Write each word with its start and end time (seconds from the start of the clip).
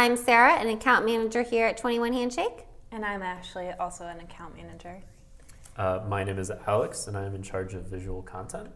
I'm 0.00 0.16
Sarah, 0.16 0.54
an 0.54 0.68
account 0.68 1.04
manager 1.04 1.42
here 1.42 1.66
at 1.66 1.76
21 1.76 2.14
Handshake. 2.14 2.64
And 2.90 3.04
I'm 3.04 3.20
Ashley, 3.20 3.70
also 3.72 4.06
an 4.06 4.18
account 4.20 4.56
manager. 4.56 5.02
Uh, 5.76 6.00
my 6.08 6.24
name 6.24 6.38
is 6.38 6.50
Alex, 6.66 7.06
and 7.06 7.18
I'm 7.18 7.34
in 7.34 7.42
charge 7.42 7.74
of 7.74 7.82
visual 7.82 8.22
content. 8.22 8.70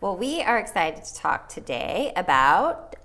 Well, 0.00 0.16
we 0.16 0.40
are 0.40 0.58
excited 0.58 1.04
to 1.04 1.14
talk 1.14 1.50
today 1.50 2.14
about, 2.16 2.96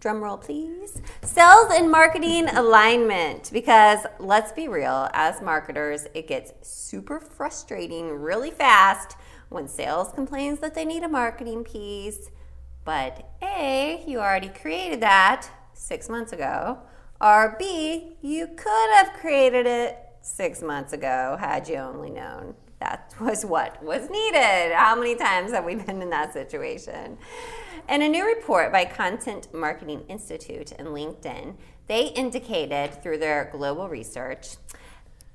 drumroll 0.00 0.40
please, 0.40 1.00
sales 1.22 1.70
and 1.70 1.88
marketing 1.88 2.48
alignment. 2.48 3.50
Because 3.52 4.00
let's 4.18 4.50
be 4.50 4.66
real, 4.66 5.08
as 5.12 5.40
marketers, 5.40 6.08
it 6.14 6.26
gets 6.26 6.52
super 6.68 7.20
frustrating 7.20 8.10
really 8.10 8.50
fast 8.50 9.16
when 9.50 9.68
sales 9.68 10.10
complains 10.12 10.58
that 10.58 10.74
they 10.74 10.84
need 10.84 11.04
a 11.04 11.08
marketing 11.08 11.62
piece. 11.62 12.32
But 12.84 13.30
A, 13.40 14.02
you 14.04 14.18
already 14.18 14.48
created 14.48 15.00
that 15.02 15.48
six 15.82 16.08
months 16.08 16.32
ago. 16.32 16.78
Or 17.20 17.56
B, 17.58 18.14
you 18.22 18.46
could 18.46 18.90
have 18.94 19.12
created 19.14 19.66
it 19.66 19.98
six 20.20 20.62
months 20.62 20.92
ago 20.92 21.36
had 21.38 21.68
you 21.68 21.76
only 21.76 22.10
known 22.10 22.54
that 22.78 23.14
was 23.20 23.44
what 23.44 23.82
was 23.82 24.08
needed. 24.08 24.72
How 24.74 24.94
many 24.94 25.16
times 25.16 25.50
have 25.52 25.64
we 25.64 25.74
been 25.74 26.00
in 26.00 26.10
that 26.10 26.32
situation? 26.32 27.18
In 27.88 28.02
a 28.02 28.08
new 28.08 28.24
report 28.24 28.70
by 28.70 28.84
Content 28.84 29.52
Marketing 29.52 30.04
Institute 30.08 30.72
and 30.78 30.88
LinkedIn, 30.88 31.56
they 31.88 32.06
indicated 32.06 33.02
through 33.02 33.18
their 33.18 33.48
global 33.50 33.88
research 33.88 34.56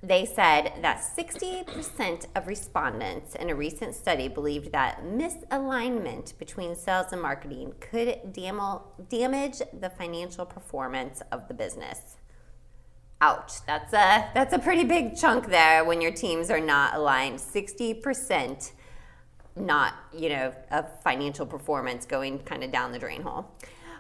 they 0.08 0.26
said 0.26 0.72
that 0.82 1.02
60% 1.02 2.28
of 2.34 2.48
respondents 2.48 3.36
in 3.36 3.50
a 3.50 3.55
recent 3.55 3.94
study 3.94 4.30
believed 4.30 4.72
that 4.72 5.04
misalignment 5.04 6.38
between 6.38 6.76
sales 6.76 7.12
and 7.12 7.22
marketing 7.22 7.74
could 7.82 8.32
damage 8.32 9.62
the 9.77 9.91
financial 9.98 10.46
performance 10.46 11.22
of 11.30 11.49
the 11.49 11.54
business. 11.54 12.16
Ouch, 13.20 13.66
that's 13.66 13.91
a, 13.94 14.30
that's 14.34 14.54
a 14.54 14.60
pretty 14.60 14.86
big 14.86 15.18
chunk 15.18 15.48
there 15.48 15.84
when 15.84 15.99
your 15.99 16.12
teams 16.12 16.49
are 16.49 16.62
not 16.62 16.96
aligned. 16.96 17.40
60% 17.40 18.71
not, 19.58 19.94
you 20.16 20.30
know, 20.30 20.54
of 20.71 20.86
financial 21.02 21.46
performance 21.46 22.05
going 22.05 22.40
kind 22.40 22.64
of 22.64 22.71
down 22.71 22.94
the 22.94 22.99
drain 22.99 23.24
hole. 23.24 23.52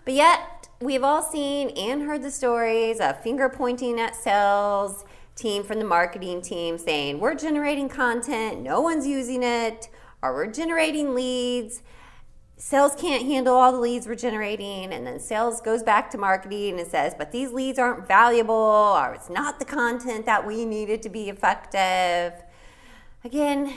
But 0.05 0.13
yet, 0.13 0.69
we've 0.79 1.03
all 1.03 1.21
seen 1.21 1.71
and 1.71 2.03
heard 2.03 2.21
the 2.23 2.31
stories 2.31 3.01
of 3.01 3.21
finger 3.21 3.49
pointing 3.49 3.99
at 3.99 4.15
sales 4.15 5.03
team 5.37 5.63
from 5.63 5.79
the 5.79 5.85
marketing 5.85 6.41
team 6.41 6.77
saying, 6.77 7.19
We're 7.19 7.35
generating 7.35 7.87
content, 7.87 8.61
no 8.61 8.81
one's 8.81 9.07
using 9.07 9.43
it, 9.43 9.87
or 10.21 10.33
we're 10.33 10.51
generating 10.51 11.15
leads. 11.15 11.83
Sales 12.59 12.95
can't 12.95 13.23
handle 13.23 13.55
all 13.55 13.71
the 13.71 13.77
leads 13.77 14.07
we're 14.07 14.15
generating, 14.15 14.91
and 14.91 15.05
then 15.05 15.19
sales 15.19 15.61
goes 15.61 15.83
back 15.83 16.09
to 16.09 16.17
marketing 16.17 16.79
and 16.79 16.89
says, 16.89 17.13
But 17.17 17.31
these 17.31 17.51
leads 17.51 17.77
aren't 17.77 18.07
valuable, 18.07 18.55
or 18.55 19.13
it's 19.13 19.29
not 19.29 19.59
the 19.59 19.65
content 19.65 20.25
that 20.25 20.45
we 20.45 20.65
needed 20.65 21.01
to 21.03 21.09
be 21.09 21.29
effective. 21.29 22.33
Again, 23.23 23.71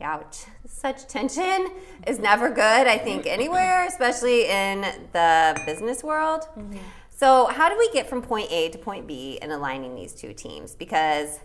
ouch. 0.00 0.46
Such 0.66 1.06
tension 1.06 1.68
is 2.06 2.18
never 2.18 2.48
good, 2.48 2.86
I 2.86 2.98
think, 2.98 3.26
anywhere, 3.26 3.86
especially 3.86 4.46
in 4.46 4.80
the 5.12 5.60
business 5.66 6.02
world. 6.02 6.48
Mm-hmm. 6.56 6.78
So, 7.14 7.46
how 7.46 7.68
do 7.68 7.76
we 7.78 7.90
get 7.92 8.08
from 8.08 8.22
point 8.22 8.50
A 8.50 8.70
to 8.70 8.78
point 8.78 9.06
B 9.06 9.38
in 9.40 9.50
aligning 9.50 9.94
these 9.94 10.14
two 10.14 10.32
teams? 10.32 10.74
Because 10.74 11.40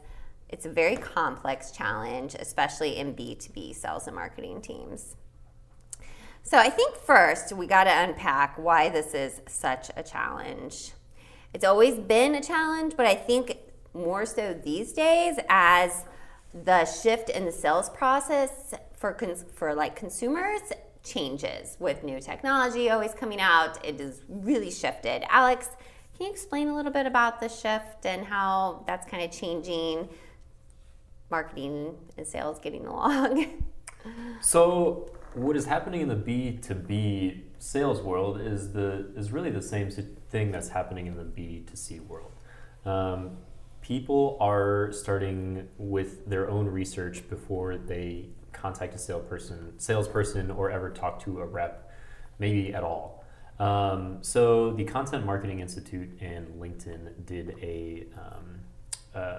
it's 0.50 0.66
a 0.66 0.70
very 0.70 0.96
complex 0.96 1.72
challenge, 1.72 2.36
especially 2.40 2.96
in 2.98 3.14
B2B 3.14 3.76
sales 3.76 4.08
and 4.08 4.16
marketing 4.16 4.62
teams. 4.62 5.16
So, 6.42 6.58
I 6.58 6.70
think 6.70 6.96
first 6.96 7.52
we 7.52 7.68
got 7.68 7.84
to 7.84 7.92
unpack 7.92 8.58
why 8.58 8.90
this 8.90 9.14
is 9.14 9.42
such 9.48 9.92
a 9.98 10.04
challenge. 10.04 10.94
It's 11.54 11.66
always 11.66 12.00
been 12.00 12.34
a 12.36 12.42
challenge, 12.42 12.94
but 12.96 13.06
I 13.06 13.16
think 13.16 13.58
more 13.94 14.26
so 14.26 14.54
these 14.54 14.94
days 14.94 15.38
as 15.50 16.06
the 16.54 16.86
shift 16.86 17.30
in 17.30 17.46
the 17.46 17.52
sales 17.52 17.90
process 17.90 18.74
for 18.94 19.12
cons- 19.12 19.46
for 19.54 19.74
like 19.76 19.96
consumers 19.96 20.62
changes 21.08 21.78
with 21.80 22.04
new 22.04 22.20
technology 22.20 22.90
always 22.90 23.14
coming 23.14 23.40
out. 23.40 23.84
It 23.86 24.00
has 24.00 24.22
really 24.28 24.72
shifted. 24.72 25.24
Alex, 25.30 25.70
can 26.18 26.26
you 26.26 26.32
explain 26.32 26.68
a 26.68 26.76
little 26.76 26.92
bit 26.92 27.06
about 27.06 27.40
the 27.40 27.48
shift 27.48 28.06
and 28.06 28.26
how 28.26 28.84
that's 28.88 29.10
kind 29.10 29.24
of 29.24 29.32
changing 29.32 30.10
marketing 31.30 31.96
and 32.18 32.26
sales 32.26 32.60
getting 32.60 32.86
along? 32.86 33.64
so, 34.42 35.12
what 35.34 35.56
is 35.56 35.66
happening 35.66 36.02
in 36.02 36.08
the 36.08 36.16
B2B 36.16 37.42
sales 37.60 38.02
world 38.02 38.42
is 38.42 38.74
the 38.74 39.12
is 39.16 39.32
really 39.32 39.52
the 39.52 39.62
same 39.62 39.92
thing 39.92 40.52
that's 40.52 40.70
happening 40.70 41.08
in 41.08 41.16
the 41.16 41.24
B2C 41.24 42.06
world. 42.08 42.32
Um, 42.86 43.38
people 43.82 44.38
are 44.40 44.92
starting 44.92 45.68
with 45.78 46.26
their 46.26 46.50
own 46.50 46.68
research 46.68 47.30
before 47.30 47.78
they 47.78 48.30
contact 48.54 48.96
a 48.96 48.98
salesperson, 48.98 49.80
salesperson, 49.80 50.52
or 50.52 50.72
ever 50.72 50.90
talk 50.90 51.24
to 51.24 51.40
a 51.40 51.46
rep, 51.46 51.92
maybe 52.40 52.74
at 52.74 52.84
all. 52.84 53.24
Um, 53.60 54.20
so 54.22 54.72
the 54.72 54.84
Content 54.84 55.26
Marketing 55.26 55.60
Institute 55.60 56.10
and 56.22 56.48
LinkedIn 56.62 57.26
did 57.26 57.58
a 57.62 58.06
um, 58.16 58.62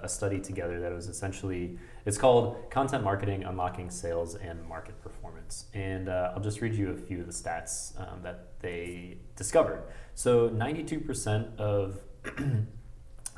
a 0.03 0.09
study 0.09 0.41
together 0.41 0.81
that 0.81 0.93
was 0.93 1.07
essentially 1.07 1.79
it's 2.05 2.19
called 2.19 2.71
Content 2.71 3.05
Marketing 3.05 3.45
Unlocking 3.45 3.91
Sales 3.91 4.35
and 4.35 4.67
Market 4.67 5.01
Performance, 5.03 5.67
and 5.73 6.09
uh, 6.09 6.33
I'll 6.35 6.43
just 6.43 6.61
read 6.61 6.75
you 6.75 6.91
a 6.91 6.97
few 6.97 7.21
of 7.21 7.27
the 7.27 7.33
stats 7.33 7.99
um, 8.01 8.23
that 8.23 8.49
they 8.61 9.19
discovered. 9.37 9.85
So 10.15 10.49
92% 10.49 11.57
of 11.59 12.01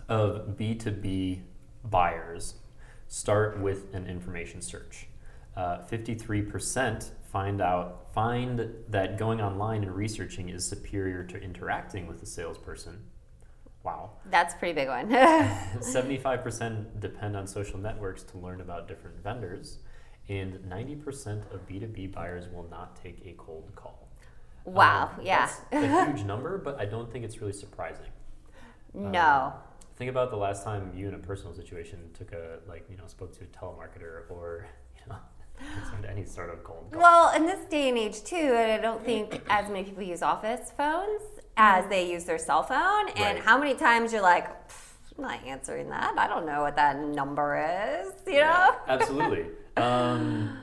of 0.08 0.56
B2B 0.56 1.42
buyers 1.84 2.54
start 3.08 3.60
with 3.60 3.92
an 3.94 4.06
information 4.06 4.62
search. 4.62 5.08
Uh, 5.56 5.78
53% 5.90 7.10
find 7.30 7.60
out 7.60 8.12
find 8.12 8.72
that 8.88 9.18
going 9.18 9.40
online 9.40 9.82
and 9.82 9.94
researching 9.94 10.48
is 10.48 10.64
superior 10.64 11.22
to 11.24 11.40
interacting 11.40 12.06
with 12.06 12.22
a 12.22 12.26
salesperson. 12.26 12.98
Wow. 13.82 14.10
That's 14.30 14.54
a 14.54 14.56
pretty 14.56 14.74
big 14.74 14.88
one. 14.88 15.08
75% 15.10 17.00
depend 17.00 17.36
on 17.36 17.46
social 17.46 17.78
networks 17.78 18.22
to 18.24 18.38
learn 18.38 18.60
about 18.60 18.88
different 18.88 19.22
vendors, 19.22 19.78
and 20.28 20.54
90% 20.68 21.52
of 21.52 21.66
B2B 21.66 22.12
buyers 22.12 22.46
will 22.52 22.68
not 22.68 22.96
take 22.96 23.22
a 23.24 23.32
cold 23.38 23.70
call. 23.74 24.08
Wow, 24.64 25.10
um, 25.18 25.24
yeah. 25.24 25.50
A 25.72 26.06
huge 26.06 26.24
number, 26.24 26.58
but 26.58 26.78
I 26.78 26.84
don't 26.84 27.10
think 27.10 27.24
it's 27.24 27.40
really 27.40 27.52
surprising. 27.52 28.06
No. 28.92 29.20
Um, 29.20 29.52
think 29.96 30.10
about 30.10 30.30
the 30.30 30.36
last 30.36 30.64
time 30.64 30.92
you 30.94 31.08
in 31.08 31.14
a 31.14 31.18
personal 31.18 31.54
situation 31.54 32.10
took 32.12 32.32
a 32.32 32.58
like, 32.68 32.84
you 32.90 32.96
know, 32.96 33.04
spoke 33.06 33.36
to 33.38 33.44
a 33.44 33.46
telemarketer 33.46 34.30
or, 34.30 34.66
you 34.96 35.02
know, 35.08 35.16
any 36.10 36.24
sort 36.24 36.50
of. 36.50 36.58
Well, 36.92 37.34
in 37.34 37.46
this 37.46 37.64
day 37.66 37.88
and 37.88 37.98
age 37.98 38.22
too, 38.24 38.36
and 38.36 38.72
I 38.72 38.78
don't 38.78 39.04
think 39.04 39.40
as 39.48 39.68
many 39.68 39.84
people 39.84 40.02
use 40.02 40.22
office 40.22 40.72
phones 40.76 41.22
as 41.56 41.86
they 41.88 42.10
use 42.10 42.24
their 42.24 42.38
cell 42.38 42.62
phone. 42.62 43.08
And 43.10 43.36
right. 43.36 43.38
how 43.38 43.58
many 43.58 43.74
times 43.74 44.12
you're 44.12 44.22
like, 44.22 44.48
I'm 45.16 45.24
not 45.24 45.44
answering 45.44 45.88
that. 45.90 46.14
I 46.16 46.26
don't 46.26 46.46
know 46.46 46.62
what 46.62 46.76
that 46.76 46.98
number 46.98 47.56
is. 48.02 48.12
You 48.26 48.34
yeah, 48.34 48.70
know? 48.88 48.94
absolutely. 48.94 49.46
Um, 49.76 50.56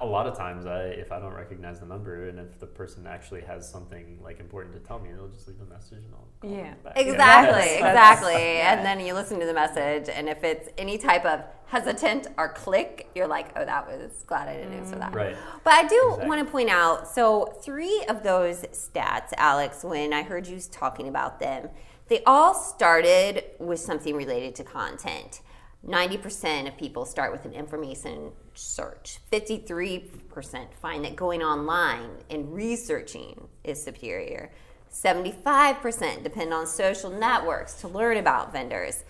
a 0.00 0.06
lot 0.06 0.26
of 0.26 0.36
times, 0.36 0.66
I, 0.66 0.84
if 0.84 1.12
I 1.12 1.18
don't 1.18 1.34
recognize 1.34 1.80
the 1.80 1.86
number, 1.86 2.28
and 2.28 2.38
if 2.38 2.58
the 2.58 2.66
person 2.66 3.06
actually 3.06 3.42
has 3.42 3.68
something 3.68 4.18
like 4.22 4.40
important 4.40 4.74
to 4.74 4.80
tell 4.80 4.98
me, 4.98 5.10
they'll 5.12 5.28
just 5.28 5.48
leave 5.48 5.60
a 5.60 5.72
message 5.72 5.98
and 5.98 6.14
I'll 6.14 6.28
call 6.40 6.50
yeah. 6.50 6.70
them 6.70 6.78
back. 6.84 6.92
Exactly, 6.96 7.78
yeah. 7.78 7.88
exactly. 7.88 8.34
and 8.34 8.84
then 8.84 9.00
you 9.00 9.14
listen 9.14 9.38
to 9.40 9.46
the 9.46 9.54
message, 9.54 10.08
and 10.08 10.28
if 10.28 10.42
it's 10.44 10.68
any 10.78 10.98
type 10.98 11.24
of 11.24 11.42
hesitant 11.66 12.26
or 12.36 12.52
click, 12.52 13.08
you're 13.14 13.28
like, 13.28 13.52
oh, 13.56 13.64
that 13.64 13.86
was 13.86 14.24
glad 14.26 14.48
I 14.48 14.56
didn't 14.56 14.74
answer 14.74 14.96
that. 14.96 15.14
Right. 15.14 15.36
But 15.62 15.74
I 15.74 15.86
do 15.86 16.02
exactly. 16.04 16.28
want 16.28 16.46
to 16.46 16.50
point 16.50 16.70
out, 16.70 17.08
so 17.08 17.56
three 17.62 18.04
of 18.08 18.22
those 18.22 18.62
stats, 18.72 19.32
Alex, 19.36 19.84
when 19.84 20.12
I 20.12 20.22
heard 20.22 20.46
you 20.46 20.60
talking 20.60 21.08
about 21.08 21.38
them, 21.38 21.68
they 22.08 22.22
all 22.24 22.54
started 22.54 23.44
with 23.60 23.78
something 23.78 24.16
related 24.16 24.56
to 24.56 24.64
content. 24.64 25.42
90% 25.86 26.68
of 26.68 26.76
people 26.76 27.04
start 27.06 27.32
with 27.32 27.44
an 27.44 27.52
information 27.52 28.32
search. 28.54 29.18
53% 29.32 30.74
find 30.74 31.04
that 31.04 31.16
going 31.16 31.42
online 31.42 32.10
and 32.28 32.52
researching 32.52 33.48
is 33.64 33.82
superior. 33.82 34.50
75% 34.92 36.22
depend 36.22 36.52
on 36.52 36.66
social 36.66 37.10
networks 37.10 37.74
to 37.74 37.88
learn 37.88 38.18
about 38.18 38.52
vendors. 38.52 39.04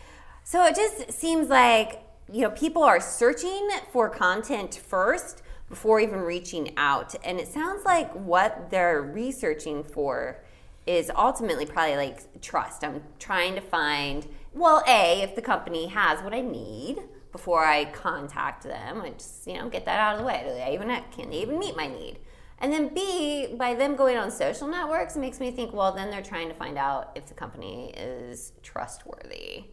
So 0.45 0.65
it 0.65 0.77
just 0.77 1.13
seems 1.13 1.49
like, 1.49 2.03
you 2.31 2.43
know, 2.43 2.51
people 2.51 2.83
are 2.83 3.01
searching 3.01 3.69
for 3.93 4.09
content 4.09 4.75
first 4.75 5.43
before 5.69 6.01
even 6.01 6.21
reaching 6.21 6.73
out. 6.77 7.15
And 7.25 7.41
it 7.41 7.49
sounds 7.49 7.85
like 7.85 8.13
what 8.13 8.71
they're 8.71 9.03
researching 9.03 9.83
for 9.83 10.43
is 10.87 11.11
ultimately 11.17 11.67
probably 11.67 11.97
like 11.97 12.41
trust. 12.43 12.85
I'm 12.85 13.03
trying 13.19 13.55
to 13.55 13.61
find 13.61 14.27
well, 14.53 14.83
A, 14.87 15.23
if 15.23 15.35
the 15.35 15.43
company 15.43 15.87
has 15.87 16.23
what 16.23 16.35
I 16.35 16.41
need 16.41 16.99
before 17.33 17.65
I 17.65 17.85
contact 17.87 18.65
them, 18.65 19.03
I 19.03 19.11
just, 19.11 19.47
you 19.47 19.55
know, 19.55 19.69
get 19.69 19.85
that 19.85 19.99
out 19.99 20.15
of 20.15 20.21
the 20.21 20.27
way. 20.27 20.43
Do 20.47 20.53
they 20.53 20.75
even, 20.75 20.89
can 21.13 21.31
they 21.31 21.43
even 21.43 21.59
meet 21.59 21.77
my 21.77 21.87
need? 21.87 22.19
And 22.59 22.73
then 22.73 22.89
B, 22.93 23.55
by 23.57 23.75
them 23.75 23.97
going 23.97 24.19
on 24.19 24.31
social 24.31 24.69
networks, 24.69 25.17
it 25.17 25.21
makes 25.21 25.41
me 25.41 25.51
think, 25.51 25.73
well, 25.73 25.93
then 25.93 26.11
they're 26.11 26.23
trying 26.23 26.49
to 26.49 26.55
find 26.55 26.77
out 26.77 27.13
if 27.15 27.27
the 27.27 27.35
company 27.35 27.95
is 27.97 28.53
trustworthy, 28.63 29.65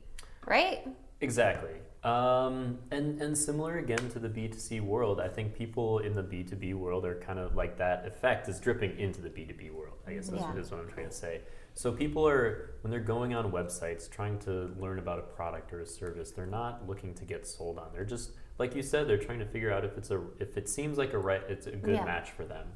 right? 0.46 0.88
Exactly. 1.20 1.72
Um, 2.04 2.78
and, 2.92 3.20
and 3.22 3.38
similar 3.38 3.80
again 3.80 4.10
to 4.12 4.20
the 4.20 4.30
B2C 4.30 4.82
world, 4.82 5.20
I 5.20 5.28
think 5.28 5.56
people 5.56 6.00
in 6.00 6.14
the 6.14 6.24
B2B 6.24 6.74
world 6.76 7.06
are 7.06 7.16
kind 7.16 7.40
of 7.40 7.56
like 7.56 7.78
that 7.80 8.06
effect 8.06 8.48
is 8.48 8.60
dripping 8.60 8.98
into 9.00 9.20
the 9.22 9.30
B2B 9.30 9.72
world, 9.74 9.98
I 10.06 10.14
guess 10.14 10.30
that's 10.30 10.44
Yeah. 10.44 10.56
is 10.56 10.72
what 10.72 10.80
I'm 10.82 10.90
trying 10.90 11.10
to 11.10 11.14
say. 11.14 11.42
So 11.74 11.92
people 11.92 12.28
are, 12.28 12.76
when 12.82 12.92
they're 12.92 13.00
going 13.00 13.34
on 13.34 13.52
websites 13.52 14.10
trying 14.10 14.40
to 14.40 14.72
learn 14.80 15.00
about 15.00 15.20
a 15.20 15.24
product 15.24 15.74
or 15.74 15.82
a 15.82 15.86
service, 15.88 16.32
they're 16.32 16.46
not 16.46 16.88
looking 16.88 17.14
to 17.16 17.26
get 17.26 17.46
sold 17.48 17.78
on. 17.78 17.88
They're 17.94 18.06
just, 18.06 18.32
like 18.58 18.76
you 18.76 18.84
said, 18.84 19.08
they're 19.08 19.18
trying 19.18 19.40
to 19.40 19.46
figure 19.46 19.72
out 19.72 19.84
if 19.84 19.98
it's 19.98 20.12
a, 20.12 20.22
if 20.40 20.56
it 20.58 20.70
seems 20.70 20.98
like 20.98 21.14
a 21.14 21.20
right, 21.20 21.42
it's 21.50 21.68
a 21.68 21.72
good 21.72 21.96
Yeah. 21.96 22.06
match 22.06 22.32
for 22.32 22.46
them. 22.46 22.68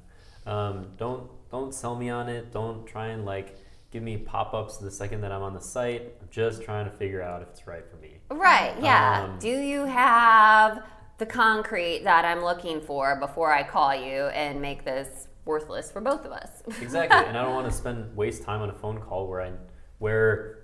Um, 0.46 0.88
don't, 0.98 1.30
don't 1.52 1.74
sell 1.74 1.96
me 1.96 2.10
on 2.10 2.28
it. 2.28 2.52
Don't 2.52 2.86
try 2.88 3.08
and 3.08 3.24
like 3.26 3.56
give 3.92 4.02
me 4.02 4.18
pop-ups 4.18 4.78
the 4.78 4.90
second 4.90 5.22
that 5.22 5.32
I'm 5.32 5.42
on 5.42 5.54
the 5.54 5.62
site. 5.62 6.14
I'm 6.22 6.28
just 6.30 6.64
trying 6.64 6.86
to 6.86 6.92
figure 6.92 7.22
out 7.22 7.42
if 7.42 7.50
it's 7.50 7.68
right 7.68 7.84
for 7.90 7.98
me. 7.98 8.18
Right, 8.30 8.74
yeah. 8.82 9.26
Um, 9.26 9.40
Do 9.40 9.50
you 9.50 9.86
have 9.86 10.84
the 11.18 11.26
concrete 11.26 12.04
that 12.06 12.26
I'm 12.26 12.42
looking 12.42 12.82
for 12.82 13.18
before 13.20 13.54
I 13.54 13.64
call 13.64 13.94
you 13.94 14.28
and 14.28 14.62
make 14.62 14.86
this 14.86 15.28
worthless 15.46 15.92
for 15.92 16.02
both 16.02 16.26
of 16.26 16.32
us? 16.32 16.64
Exactly, 16.82 17.20
and 17.20 17.38
I 17.38 17.44
don't 17.44 17.54
want 17.54 17.70
to 17.70 17.78
spend 17.78 18.16
waste 18.16 18.44
time 18.44 18.62
on 18.62 18.70
a 18.70 18.74
phone 18.74 19.00
call 19.00 19.28
where 19.28 19.42
I 19.42 19.52
where 20.00 20.58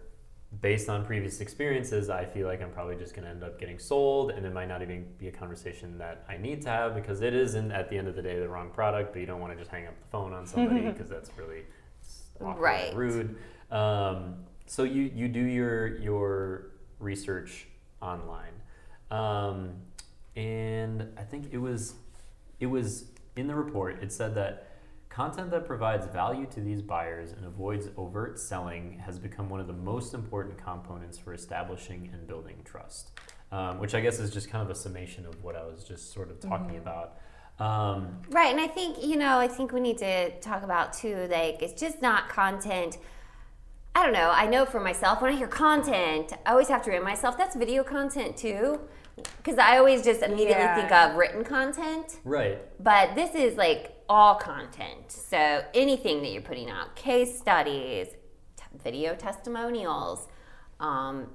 based 0.62 0.90
on 0.90 1.06
previous 1.06 1.42
experiences, 1.42 2.10
I 2.10 2.26
feel 2.26 2.48
like 2.48 2.62
I'm 2.62 2.72
probably 2.72 2.96
just 2.96 3.14
going 3.14 3.26
to 3.26 3.30
end 3.30 3.44
up 3.44 3.60
getting 3.60 3.78
sold, 3.78 4.32
and 4.32 4.46
it 4.46 4.54
might 4.54 4.68
not 4.68 4.82
even 4.82 5.06
be 5.20 5.28
a 5.28 5.32
conversation 5.32 5.98
that 5.98 6.24
I 6.28 6.38
need 6.38 6.62
to 6.64 6.70
have 6.70 6.96
because 6.96 7.22
it 7.22 7.34
isn't 7.34 7.72
at 7.72 7.90
the 7.90 7.98
end 7.98 8.08
of 8.08 8.16
the 8.16 8.22
day 8.22 8.40
the 8.40 8.48
wrong 8.48 8.70
product. 8.70 9.14
But 9.14 9.20
you 9.20 9.26
don't 9.26 9.42
want 9.42 9.54
to 9.54 9.60
just 9.60 9.70
hang 9.70 9.86
up 9.86 10.00
the 10.00 10.08
phone 10.08 10.34
on 10.34 10.46
somebody 10.46 10.82
because 10.92 11.10
that's 11.10 11.30
really 11.38 11.64
awkward 12.42 12.62
Right. 12.62 12.96
rude. 12.96 13.38
Um, 13.72 14.36
so 14.66 14.84
you 14.84 15.04
you 15.14 15.28
do 15.28 15.40
your 15.42 15.98
your 16.00 16.72
research 17.00 17.68
online, 18.02 18.54
um, 19.12 19.74
and 20.36 21.08
I 21.18 21.24
think 21.24 21.50
it 21.52 21.58
was 21.58 21.96
it 22.60 22.68
was 22.68 23.06
in 23.36 23.48
the 23.48 23.56
report. 23.56 24.02
It 24.02 24.12
said 24.12 24.36
that 24.36 24.68
content 25.10 25.50
that 25.52 25.66
provides 25.66 26.06
value 26.08 26.46
to 26.48 26.60
these 26.60 26.82
buyers 26.82 27.32
and 27.32 27.46
avoids 27.46 27.88
overt 27.98 28.38
selling 28.40 29.00
has 29.00 29.18
become 29.18 29.50
one 29.50 29.60
of 29.60 29.68
the 29.68 29.74
most 29.74 30.14
important 30.14 30.58
components 30.64 31.18
for 31.18 31.34
establishing 31.34 32.10
and 32.14 32.28
building 32.28 32.58
trust. 32.66 33.12
Um, 33.50 33.80
which 33.80 33.96
I 33.96 34.02
guess 34.02 34.20
is 34.20 34.30
just 34.30 34.50
kind 34.50 34.62
of 34.62 34.70
a 34.70 34.76
summation 34.76 35.26
of 35.26 35.42
what 35.42 35.56
I 35.56 35.64
was 35.64 35.86
just 35.86 36.12
sort 36.14 36.30
of 36.30 36.42
talking 36.42 36.76
about. 36.78 37.18
Um, 37.60 38.20
Right, 38.30 38.52
and 38.52 38.60
I 38.62 38.68
think, 38.68 39.04
you 39.04 39.16
know, 39.18 39.38
I 39.40 39.48
think 39.48 39.72
we 39.72 39.80
need 39.80 39.98
to 40.00 40.32
talk 40.40 40.64
about 40.64 40.94
too, 40.94 41.28
like, 41.32 41.62
it's 41.62 41.80
just 41.80 42.02
not 42.02 42.30
content. 42.30 42.98
I 43.96 44.04
don't 44.04 44.14
know. 44.14 44.30
I 44.30 44.46
know 44.46 44.66
for 44.66 44.80
myself, 44.80 45.22
when 45.22 45.34
I 45.34 45.36
hear 45.36 45.48
content, 45.48 46.34
I 46.46 46.52
always 46.52 46.68
have 46.68 46.84
to 46.84 46.92
remind 46.92 47.06
myself 47.06 47.36
that's 47.38 47.56
video 47.56 47.84
content 47.84 48.38
too. 48.38 48.80
Because 49.38 49.58
I 49.58 49.80
always 49.80 50.04
just 50.04 50.22
immediately 50.22 50.64
Yeah. 50.64 50.76
think 50.76 50.92
of 50.92 51.16
written 51.16 51.44
content. 51.44 52.20
right. 52.24 52.60
But 52.84 53.16
this 53.16 53.34
is 53.34 53.58
like 53.58 53.96
all 54.08 54.36
content. 54.36 55.12
So 55.12 55.64
anything 55.74 56.22
that 56.22 56.30
you're 56.30 56.44
putting 56.44 56.70
out, 56.70 56.96
case 56.96 57.36
studies, 57.40 58.10
t- 58.56 58.64
video 58.84 59.16
testimonials, 59.16 60.28
um, 60.80 61.28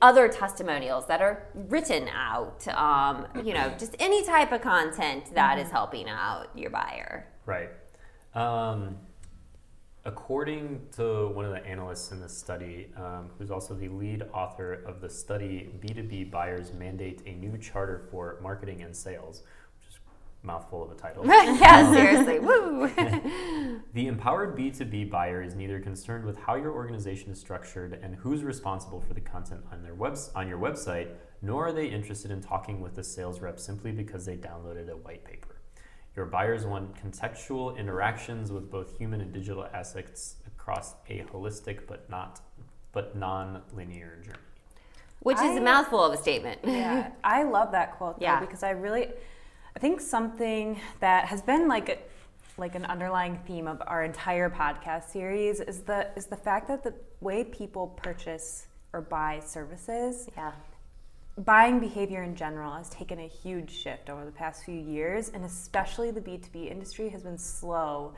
other 0.00 0.28
testimonials 0.28 1.06
that 1.06 1.20
are 1.20 1.48
written 1.54 2.08
out, 2.08 2.66
um, 2.68 3.26
you 3.44 3.54
know, 3.54 3.74
just 3.78 3.96
any 3.98 4.24
type 4.24 4.52
of 4.52 4.60
content 4.60 5.34
that 5.34 5.58
is 5.58 5.70
helping 5.70 6.08
out 6.08 6.48
your 6.54 6.70
buyer. 6.70 7.26
Right. 7.46 7.70
Um, 8.34 8.96
according 10.04 10.80
to 10.96 11.28
one 11.28 11.44
of 11.44 11.52
the 11.52 11.64
analysts 11.66 12.12
in 12.12 12.20
this 12.20 12.36
study, 12.36 12.88
um, 12.96 13.30
who's 13.38 13.50
also 13.50 13.74
the 13.74 13.88
lead 13.88 14.24
author 14.32 14.74
of 14.86 15.00
the 15.00 15.08
study 15.08 15.70
B2B 15.80 16.30
Buyers 16.30 16.72
Mandate 16.72 17.22
a 17.26 17.32
New 17.32 17.56
Charter 17.58 17.98
for 18.10 18.38
Marketing 18.42 18.82
and 18.82 18.94
Sales, 18.94 19.42
which 19.42 19.42
is 19.42 19.42
a 19.42 19.61
mouthful 20.42 20.82
of 20.84 20.90
a 20.90 20.94
title. 20.94 21.24
yeah, 21.26 21.84
um, 21.86 21.94
seriously. 21.94 22.38
Woo! 22.40 22.88
The 23.94 24.06
empowered 24.06 24.56
B2B 24.56 25.10
buyer 25.10 25.42
is 25.42 25.54
neither 25.54 25.78
concerned 25.80 26.24
with 26.24 26.38
how 26.38 26.54
your 26.56 26.72
organization 26.72 27.30
is 27.30 27.38
structured 27.38 27.98
and 28.02 28.16
who's 28.16 28.42
responsible 28.42 29.00
for 29.00 29.14
the 29.14 29.20
content 29.20 29.62
on 29.72 29.82
their 29.82 29.94
webs- 29.94 30.30
on 30.34 30.48
your 30.48 30.58
website, 30.58 31.08
nor 31.42 31.68
are 31.68 31.72
they 31.72 31.86
interested 31.86 32.30
in 32.30 32.40
talking 32.40 32.80
with 32.80 32.94
the 32.94 33.04
sales 33.04 33.40
rep 33.40 33.58
simply 33.60 33.92
because 33.92 34.24
they 34.26 34.36
downloaded 34.36 34.88
a 34.90 34.96
white 34.96 35.24
paper. 35.24 35.56
Your 36.16 36.26
buyers 36.26 36.66
want 36.66 36.94
contextual 37.02 37.76
interactions 37.78 38.52
with 38.52 38.70
both 38.70 38.98
human 38.98 39.20
and 39.20 39.32
digital 39.32 39.66
assets 39.72 40.36
across 40.46 40.94
a 41.08 41.20
holistic 41.32 41.86
but 41.86 42.08
not 42.10 42.40
but 42.92 43.16
non-linear 43.16 44.18
journey. 44.22 44.36
Which 45.20 45.38
is 45.38 45.56
a 45.56 45.60
I- 45.60 45.60
mouthful 45.60 46.04
of 46.04 46.12
a 46.12 46.16
statement. 46.16 46.60
Yeah, 46.64 47.12
I 47.24 47.44
love 47.44 47.72
that 47.72 47.92
quote 47.96 48.18
though 48.20 48.26
Yeah. 48.26 48.40
because 48.40 48.62
I 48.62 48.70
really, 48.70 49.08
I 49.74 49.78
think 49.78 50.00
something 50.00 50.80
that 51.00 51.26
has 51.26 51.42
been 51.42 51.68
like 51.68 51.88
a, 51.88 51.98
like 52.58 52.74
an 52.74 52.84
underlying 52.84 53.38
theme 53.46 53.66
of 53.66 53.82
our 53.86 54.04
entire 54.04 54.50
podcast 54.50 55.10
series 55.10 55.60
is 55.60 55.80
the 55.82 56.08
is 56.16 56.26
the 56.26 56.36
fact 56.36 56.68
that 56.68 56.82
the 56.82 56.94
way 57.20 57.44
people 57.44 57.88
purchase 57.88 58.66
or 58.92 59.00
buy 59.00 59.40
services, 59.44 60.28
Yeah. 60.36 60.52
buying 61.38 61.80
behavior 61.80 62.22
in 62.22 62.36
general 62.36 62.72
has 62.74 62.90
taken 62.90 63.18
a 63.20 63.26
huge 63.26 63.70
shift 63.70 64.10
over 64.10 64.26
the 64.26 64.30
past 64.32 64.64
few 64.66 64.78
years, 64.78 65.30
and 65.30 65.42
especially 65.46 66.10
the 66.10 66.20
B 66.20 66.36
two 66.36 66.50
B 66.52 66.64
industry 66.68 67.08
has 67.08 67.22
been 67.22 67.38
slow 67.38 68.12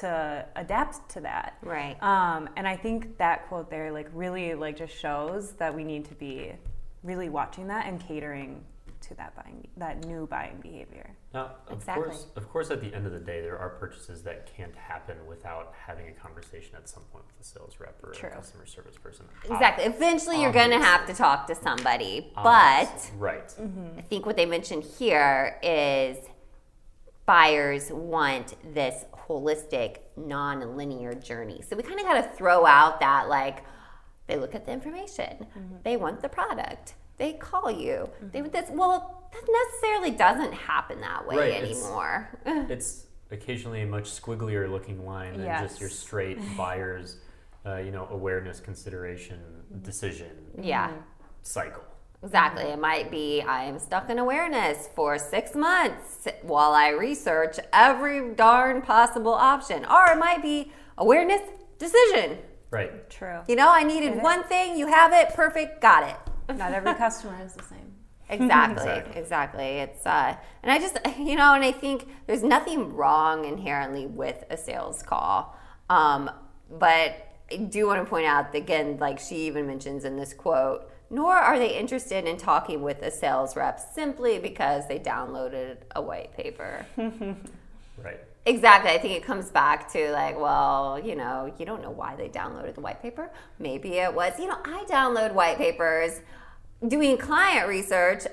to 0.00 0.46
adapt 0.56 1.10
to 1.10 1.20
that. 1.20 1.58
Right. 1.62 2.02
Um, 2.02 2.48
and 2.56 2.66
I 2.66 2.74
think 2.76 3.18
that 3.18 3.48
quote 3.48 3.68
there, 3.70 3.92
like, 3.92 4.08
really, 4.14 4.54
like, 4.54 4.78
just 4.78 4.96
shows 4.98 5.52
that 5.54 5.74
we 5.74 5.84
need 5.84 6.06
to 6.06 6.14
be 6.14 6.52
really 7.02 7.28
watching 7.28 7.66
that 7.68 7.84
and 7.86 8.00
catering 8.00 8.64
to 9.12 9.18
that 9.18 9.34
buying, 9.36 9.66
that 9.76 10.04
new 10.04 10.26
buying 10.26 10.58
behavior. 10.60 11.10
Now, 11.32 11.52
of 11.68 11.78
Exactly. 11.78 12.04
course, 12.04 12.26
of 12.36 12.48
course, 12.48 12.70
at 12.70 12.80
the 12.80 12.92
end 12.94 13.06
of 13.06 13.12
the 13.12 13.18
day, 13.18 13.40
there 13.40 13.58
are 13.58 13.70
purchases 13.70 14.22
that 14.22 14.50
can't 14.56 14.74
happen 14.74 15.16
without 15.26 15.72
having 15.86 16.08
a 16.08 16.12
conversation 16.12 16.76
at 16.76 16.88
some 16.88 17.02
point 17.12 17.24
with 17.26 17.40
a 17.40 17.48
sales 17.48 17.76
rep 17.80 18.02
or 18.02 18.12
True. 18.12 18.30
a 18.30 18.32
customer 18.32 18.66
service 18.66 18.96
person. 18.96 19.26
Exactly. 19.44 19.84
Eventually, 19.84 20.40
you're 20.42 20.52
going 20.52 20.70
to 20.70 20.78
have 20.78 21.06
to 21.06 21.14
talk 21.14 21.46
to 21.46 21.54
somebody. 21.54 22.32
But 22.34 22.42
Obviously. 22.88 23.18
right, 23.18 23.48
mm-hmm. 23.48 23.98
I 23.98 24.02
think 24.02 24.26
what 24.26 24.36
they 24.36 24.46
mentioned 24.46 24.84
here 24.84 25.58
is 25.62 26.18
buyers 27.26 27.90
want 27.92 28.56
this 28.74 29.04
holistic, 29.28 29.98
non-linear 30.16 31.14
journey. 31.14 31.62
So 31.68 31.76
we 31.76 31.82
kind 31.82 31.98
of 32.00 32.04
got 32.04 32.22
to 32.22 32.36
throw 32.36 32.66
out 32.66 33.00
that 33.00 33.28
like 33.28 33.64
they 34.26 34.36
look 34.36 34.54
at 34.54 34.66
the 34.66 34.72
information, 34.72 35.46
mm-hmm. 35.56 35.76
they 35.84 35.96
want 35.96 36.20
the 36.20 36.28
product, 36.28 36.94
they 37.22 37.34
call 37.34 37.70
you, 37.70 38.10
they 38.32 38.42
would 38.42 38.52
this. 38.52 38.68
Well, 38.68 39.28
that 39.32 39.44
necessarily 39.70 40.10
doesn't 40.10 40.52
happen 40.52 41.00
that 41.02 41.26
way 41.26 41.36
Right, 41.36 41.48
it's- 41.62 41.82
anymore. 41.82 42.28
it's 42.68 43.06
occasionally 43.30 43.82
a 43.82 43.86
much 43.86 44.10
squigglier 44.10 44.68
looking 44.68 45.06
line 45.06 45.38
than 45.38 45.46
just 45.62 45.80
your 45.80 45.88
straight 45.88 46.38
buyer's, 46.56 47.18
uh, 47.64 47.76
you 47.76 47.92
know, 47.92 48.08
awareness, 48.10 48.58
consideration, 48.58 49.38
decision 49.82 50.30
yeah. 50.60 50.90
cycle. 51.42 51.84
Exactly. 52.24 52.64
It 52.64 52.78
might 52.78 53.10
be 53.10 53.40
I 53.40 53.64
am 53.64 53.78
stuck 53.78 54.10
in 54.10 54.18
awareness 54.18 54.88
for 54.94 55.16
six 55.18 55.54
months 55.54 56.26
while 56.42 56.72
I 56.72 56.88
research 56.88 57.58
every 57.72 58.34
darn 58.34 58.82
possible 58.82 59.32
option. 59.32 59.84
Or 59.86 60.10
it 60.10 60.18
might 60.18 60.42
be 60.42 60.72
awareness, 60.98 61.40
decision. 61.78 62.38
Right. 62.70 63.10
True. 63.10 63.40
You 63.48 63.56
know, 63.56 63.70
I 63.70 63.82
needed 63.82 64.22
one 64.22 64.44
thing, 64.44 64.78
you 64.78 64.86
have 64.86 65.12
it, 65.12 65.34
perfect, 65.34 65.80
got 65.80 66.08
it. 66.08 66.16
Not 66.56 66.72
every 66.72 66.94
customer 66.94 67.38
is 67.44 67.54
the 67.54 67.62
same. 67.64 67.92
Exactly, 68.28 68.88
Exactly. 68.88 69.20
exactly. 69.20 69.64
It's 69.64 70.06
uh, 70.06 70.36
and 70.62 70.72
I 70.72 70.78
just 70.78 70.98
you 71.18 71.36
know, 71.36 71.54
and 71.54 71.64
I 71.64 71.72
think 71.72 72.08
there's 72.26 72.42
nothing 72.42 72.94
wrong 72.94 73.44
inherently 73.44 74.06
with 74.06 74.44
a 74.50 74.56
sales 74.56 75.02
call, 75.02 75.56
um, 75.90 76.30
but 76.70 77.28
I 77.50 77.56
do 77.56 77.86
want 77.86 78.02
to 78.02 78.08
point 78.08 78.24
out 78.26 78.52
that, 78.52 78.58
again, 78.58 78.96
like 78.98 79.18
she 79.18 79.46
even 79.46 79.66
mentions 79.66 80.04
in 80.06 80.16
this 80.16 80.32
quote, 80.32 80.90
nor 81.10 81.34
are 81.34 81.58
they 81.58 81.76
interested 81.78 82.24
in 82.24 82.38
talking 82.38 82.80
with 82.82 83.02
a 83.02 83.10
sales 83.10 83.54
rep 83.56 83.78
simply 83.78 84.38
because 84.38 84.88
they 84.88 84.98
downloaded 84.98 85.78
a 85.94 86.00
white 86.00 86.34
paper. 86.34 86.86
Right. 88.44 88.54
Exactly. 88.54 88.90
I 88.90 88.98
think 88.98 89.14
it 89.14 89.24
comes 89.24 89.50
back 89.50 89.90
to 89.92 90.10
like, 90.12 90.38
well, 90.38 91.00
you 91.02 91.14
know, 91.14 91.52
you 91.58 91.66
don't 91.66 91.82
know 91.82 91.90
why 91.90 92.16
they 92.16 92.28
downloaded 92.28 92.74
the 92.74 92.80
white 92.80 93.00
paper. 93.00 93.30
Maybe 93.58 93.98
it 93.98 94.12
was, 94.12 94.38
you 94.38 94.48
know, 94.48 94.58
I 94.64 94.84
download 94.88 95.32
white 95.32 95.58
papers 95.58 96.20
doing 96.86 97.16
client 97.18 97.68
research. 97.68 98.24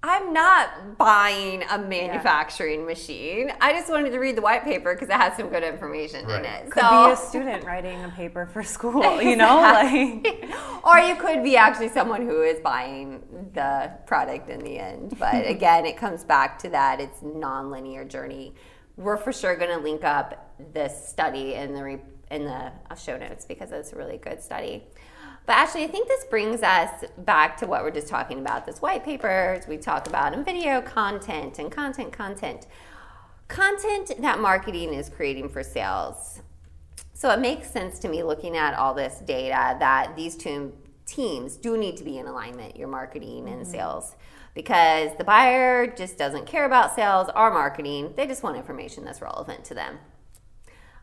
I'm 0.00 0.32
not 0.32 0.96
buying 0.96 1.64
a 1.68 1.76
manufacturing 1.76 2.86
machine. 2.86 3.50
I 3.60 3.72
just 3.72 3.90
wanted 3.90 4.10
to 4.10 4.18
read 4.18 4.36
the 4.36 4.42
white 4.42 4.62
paper 4.62 4.94
because 4.94 5.08
it 5.08 5.16
has 5.16 5.36
some 5.36 5.48
good 5.48 5.64
information 5.64 6.30
in 6.30 6.44
it. 6.44 6.70
Could 6.70 6.82
so, 6.84 7.06
be 7.06 7.12
a 7.12 7.16
student 7.16 7.64
writing 7.64 8.04
a 8.04 8.08
paper 8.10 8.46
for 8.46 8.62
school, 8.76 9.20
you 9.20 9.34
know? 9.34 9.56
Like, 9.56 10.48
or 10.84 11.00
you 11.00 11.16
could 11.16 11.42
be 11.42 11.56
actually 11.56 11.88
someone 11.88 12.22
who 12.22 12.42
is 12.42 12.60
buying 12.60 13.50
the 13.54 13.90
product 14.06 14.48
in 14.48 14.60
the 14.60 14.78
end. 14.78 15.18
But 15.18 15.44
again, 15.48 15.84
it 15.84 15.96
comes 15.96 16.22
back 16.22 16.60
to 16.60 16.68
that 16.68 17.00
it's 17.00 17.20
non-linear 17.20 18.04
journey. 18.04 18.54
We're 18.98 19.16
for 19.16 19.32
sure 19.32 19.56
going 19.56 19.70
to 19.70 19.82
link 19.82 20.04
up 20.04 20.54
this 20.74 21.08
study 21.08 21.54
in 21.54 21.72
the 21.72 21.82
re- 21.82 22.02
in 22.30 22.44
the 22.44 22.72
uh, 22.90 22.94
show 22.94 23.16
notes 23.16 23.46
because 23.46 23.72
it's 23.72 23.92
a 23.92 23.96
really 23.96 24.18
good 24.18 24.42
study. 24.42 24.84
But 25.46 25.54
actually, 25.54 25.84
I 25.84 25.86
think 25.86 26.08
this 26.08 26.24
brings 26.24 26.62
us 26.62 27.04
back 27.18 27.56
to 27.58 27.66
what 27.66 27.82
we're 27.82 27.90
just 27.90 28.08
talking 28.08 28.38
about 28.38 28.66
this 28.66 28.82
white 28.82 29.02
papers 29.02 29.66
we 29.66 29.78
talk 29.78 30.06
about 30.06 30.34
in 30.34 30.44
video 30.44 30.82
content 30.82 31.58
and 31.58 31.72
content, 31.72 32.12
content. 32.12 32.66
Content 33.46 34.10
that 34.20 34.40
marketing 34.40 34.92
is 34.92 35.08
creating 35.08 35.48
for 35.48 35.62
sales. 35.62 36.42
So 37.14 37.30
it 37.30 37.40
makes 37.40 37.70
sense 37.70 37.98
to 38.00 38.08
me 38.08 38.22
looking 38.22 38.58
at 38.58 38.74
all 38.74 38.92
this 38.92 39.20
data 39.20 39.76
that 39.78 40.14
these 40.16 40.36
two 40.36 40.74
teams 41.06 41.56
do 41.56 41.78
need 41.78 41.96
to 41.96 42.04
be 42.04 42.18
in 42.18 42.26
alignment 42.26 42.76
your 42.76 42.88
marketing 42.88 43.48
and 43.48 43.66
sales 43.66 44.16
because 44.58 45.12
the 45.18 45.22
buyer 45.22 45.86
just 45.86 46.18
doesn't 46.18 46.44
care 46.44 46.64
about 46.64 46.92
sales 46.92 47.28
or 47.36 47.48
marketing, 47.48 48.12
they 48.16 48.26
just 48.26 48.42
want 48.42 48.56
information 48.56 49.04
that's 49.04 49.22
relevant 49.22 49.64
to 49.64 49.72
them. 49.72 50.00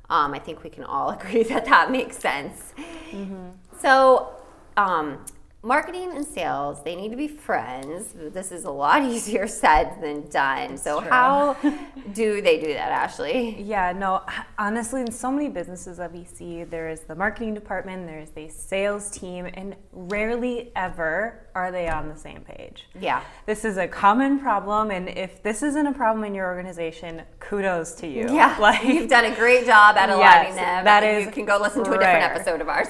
Um, 0.10 0.34
I 0.34 0.40
think 0.40 0.62
we 0.62 0.70
can 0.70 0.84
all 0.84 1.10
agree 1.18 1.44
that 1.44 1.64
that 1.64 1.90
makes 1.90 2.18
sense. 2.18 2.74
Mm-hmm. 3.12 3.52
So, 3.80 4.34
um, 4.76 5.26
marketing 5.66 6.12
and 6.16 6.26
sales, 6.26 6.84
they 6.84 6.96
need 6.96 7.10
to 7.10 7.18
be 7.18 7.28
friends. 7.28 8.14
This 8.14 8.52
is 8.52 8.66
a 8.66 8.70
lot 8.72 9.04
easier 9.12 9.48
said 9.48 10.00
than 10.00 10.28
done. 10.30 10.78
so, 10.78 11.02
true. 11.02 11.10
how 11.10 11.58
do 12.14 12.42
they 12.42 12.60
do 12.60 12.68
that, 12.68 12.92
Ashley? 12.92 13.62
Yeah, 13.62 13.92
no, 13.92 14.22
honestly, 14.60 15.02
in 15.02 15.12
so 15.12 15.32
many 15.32 15.50
businesses 15.50 15.98
that 15.98 16.14
we 16.14 16.24
see, 16.24 16.64
there 16.64 16.88
is 16.90 17.02
the 17.02 17.16
marketing 17.16 17.56
department, 17.56 18.06
there's 18.06 18.30
the 18.30 18.48
sales 18.48 19.10
team, 19.10 19.48
and 19.56 19.76
rarely 19.92 20.72
ever 20.76 21.48
are 21.56 21.72
they 21.72 21.88
on 21.88 22.10
the 22.10 22.16
same 22.16 22.42
page. 22.42 22.86
Yeah. 23.00 23.24
This 23.48 23.66
is 23.66 23.78
a 23.78 23.88
common 23.88 24.40
problem, 24.40 24.92
and 24.92 25.10
if 25.10 25.42
this 25.42 25.64
isn't 25.64 25.88
a 25.88 25.94
problem 25.94 26.24
in 26.26 26.36
your 26.36 26.46
organization, 26.46 27.24
kudos 27.40 27.96
to 27.96 28.08
you. 28.08 28.34
Yeah. 28.34 28.56
Like, 28.66 28.84
You've 28.84 29.10
done 29.10 29.26
a 29.26 29.36
great 29.36 29.66
job 29.66 29.96
at 29.98 30.10
aligning 30.10 30.56
yes, 30.56 30.56
them. 30.56 30.86
That 30.86 31.04
is 31.04 31.26
you 31.26 31.32
can 31.32 31.46
go 31.46 31.60
listen 31.62 31.84
to 31.84 31.92
a 31.92 31.98
different 32.00 32.24
episode 32.24 32.62
of 32.62 32.70
ours. 32.70 32.88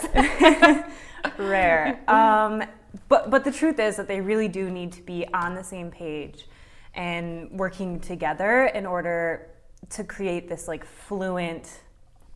Rare. 1.38 2.02
Um, 2.08 2.64
but 3.10 3.30
but 3.30 3.44
the 3.44 3.52
truth 3.52 3.80
is 3.80 3.98
that 3.98 4.08
they 4.08 4.22
really 4.22 4.48
do 4.48 4.70
need 4.70 4.92
to 4.94 5.02
be 5.02 5.26
on 5.34 5.54
the 5.54 5.64
same 5.64 5.92
page 5.92 6.48
and 6.94 7.52
working 7.52 8.00
together 8.00 8.66
in 8.68 8.86
order 8.86 9.48
to 9.90 10.04
create 10.04 10.48
this 10.48 10.68
like 10.68 10.86
fluent 10.86 11.82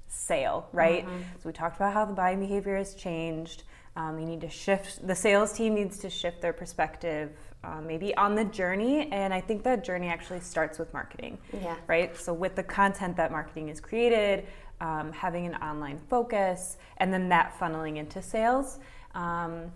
sale, 0.08 0.67
right? 0.74 1.05
Mm-hmm. 1.05 1.22
So 1.41 1.50
we 1.50 1.53
talked 1.53 1.77
about 1.77 1.93
how 1.93 2.05
the 2.05 2.13
buying 2.13 2.39
behavior 2.39 2.77
has 2.77 2.93
changed. 2.93 3.63
Um, 3.96 4.19
you 4.19 4.25
need 4.25 4.41
to 4.41 4.50
shift. 4.50 5.05
The 5.05 5.15
sales 5.15 5.53
team 5.53 5.75
needs 5.75 5.98
to 6.00 6.10
shift 6.10 6.41
their 6.41 6.53
perspective, 6.53 7.31
um, 7.63 7.88
maybe 7.88 8.15
on 8.15 8.36
the 8.36 8.46
journey, 8.46 9.12
and 9.12 9.34
I 9.34 9.41
think 9.41 9.63
that 9.63 9.84
journey 9.84 10.08
actually 10.08 10.39
starts 10.39 10.79
with 10.79 10.93
marketing. 10.93 11.38
Yeah. 11.53 11.75
Right. 11.88 12.15
So 12.15 12.34
with 12.34 12.55
the 12.55 12.63
content 12.63 13.17
that 13.17 13.31
marketing 13.31 13.69
is 13.69 13.79
created, 13.79 14.46
um, 14.81 15.12
having 15.12 15.45
an 15.45 15.55
online 15.55 16.00
focus, 16.09 16.77
and 16.98 17.13
then 17.13 17.29
that 17.29 17.57
funneling 17.59 17.98
into 17.98 18.21
sales. 18.21 18.79
Um, 19.15 19.71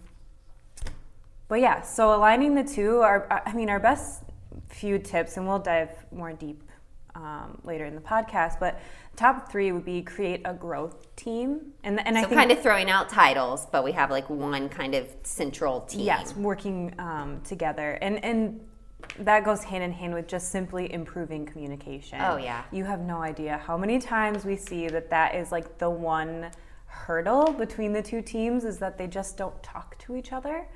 but 1.48 1.60
yeah, 1.60 1.81
so 1.81 2.15
aligning 2.15 2.55
the 2.55 2.63
two 2.63 3.01
are, 3.01 3.43
I 3.45 3.53
mean, 3.53 3.69
our 3.69 3.79
best 3.79 4.24
few 4.69 4.98
tips, 4.98 5.38
and 5.38 5.48
we'll 5.48 5.60
dive 5.60 5.89
more 6.12 6.33
deep 6.33 6.63
um, 7.15 7.60
later 7.63 7.86
in 7.86 7.95
the 7.95 8.01
podcast. 8.01 8.60
But 8.60 8.79
top 9.15 9.51
three 9.51 9.72
would 9.72 9.86
be 9.86 10.01
create 10.01 10.41
a 10.45 10.53
growth 10.53 11.15
team, 11.15 11.74
and 11.83 12.00
and 12.05 12.15
so 12.15 12.24
I 12.24 12.25
think 12.25 12.39
kind 12.39 12.51
of 12.51 12.62
throwing 12.62 12.89
out 12.89 13.10
titles, 13.10 13.67
but 13.72 13.83
we 13.83 13.91
have 13.91 14.10
like 14.10 14.29
one 14.29 14.69
kind 14.69 14.95
of 14.95 15.07
central 15.24 15.81
team. 15.81 16.01
Yes, 16.01 16.36
working 16.36 16.93
um, 16.98 17.41
together, 17.45 18.00
and 18.01 18.24
and 18.24 18.60
that 19.19 19.43
goes 19.45 19.63
hand 19.63 19.83
in 19.83 19.91
hand 19.91 20.13
with 20.13 20.27
just 20.27 20.51
simply 20.51 20.91
improving 20.91 21.45
communication. 21.45 22.19
Oh 22.22 22.38
yeah, 22.38 22.63
you 22.72 22.83
have 22.86 23.01
no 23.01 23.22
idea 23.22 23.57
how 23.65 23.77
many 23.77 24.00
times 24.00 24.45
we 24.45 24.55
see 24.55 24.88
that 24.88 25.10
that 25.10 25.36
is 25.36 25.51
like 25.51 25.77
the 25.77 25.89
one 25.89 26.51
hurdle 26.86 27.51
between 27.53 27.91
the 27.93 28.01
two 28.01 28.22
teams 28.22 28.63
is 28.63 28.77
that 28.77 28.98
they 28.98 29.07
just 29.07 29.38
don't 29.38 29.62
talk 29.63 29.98
to 30.00 30.15
each 30.15 30.31
other. 30.31 30.67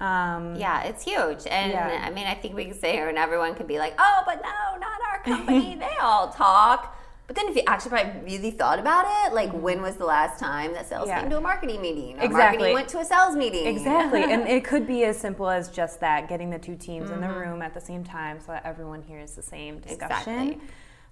Um, 0.00 0.54
yeah, 0.54 0.84
it's 0.84 1.04
huge. 1.04 1.46
And 1.50 1.72
yeah. 1.72 2.04
I 2.04 2.10
mean, 2.10 2.26
I 2.26 2.34
think 2.34 2.54
we 2.54 2.64
can 2.64 2.74
say 2.74 2.92
here 2.92 3.08
and 3.08 3.18
everyone 3.18 3.54
can 3.54 3.66
be 3.66 3.78
like, 3.78 3.94
oh, 3.98 4.22
but 4.24 4.36
no, 4.42 4.78
not 4.78 5.00
our 5.10 5.22
company. 5.22 5.74
they 5.80 5.96
all 6.00 6.28
talk. 6.28 6.97
But 7.28 7.36
then 7.36 7.46
if 7.48 7.56
you 7.56 7.62
actually 7.66 7.90
probably 7.90 8.20
really 8.22 8.50
thought 8.50 8.78
about 8.78 9.04
it, 9.06 9.34
like 9.34 9.50
mm-hmm. 9.50 9.60
when 9.60 9.82
was 9.82 9.96
the 9.96 10.06
last 10.06 10.40
time 10.40 10.72
that 10.72 10.88
sales 10.88 11.08
yeah. 11.08 11.20
came 11.20 11.30
to 11.30 11.36
a 11.36 11.40
marketing 11.40 11.80
meeting? 11.82 12.18
Or 12.18 12.24
exactly. 12.24 12.72
marketing 12.72 12.74
went 12.74 12.88
to 12.88 12.98
a 12.98 13.04
sales 13.04 13.36
meeting. 13.36 13.66
Exactly. 13.66 14.24
and 14.24 14.48
it 14.48 14.64
could 14.64 14.86
be 14.86 15.04
as 15.04 15.18
simple 15.18 15.48
as 15.48 15.68
just 15.68 16.00
that, 16.00 16.26
getting 16.28 16.48
the 16.48 16.58
two 16.58 16.74
teams 16.74 17.06
mm-hmm. 17.06 17.14
in 17.14 17.20
the 17.20 17.26
mm-hmm. 17.26 17.50
room 17.50 17.62
at 17.62 17.74
the 17.74 17.80
same 17.80 18.02
time 18.02 18.40
so 18.40 18.52
that 18.52 18.64
everyone 18.64 19.02
hears 19.02 19.32
the 19.32 19.42
same 19.42 19.78
discussion. 19.78 20.32
Exactly. 20.32 20.60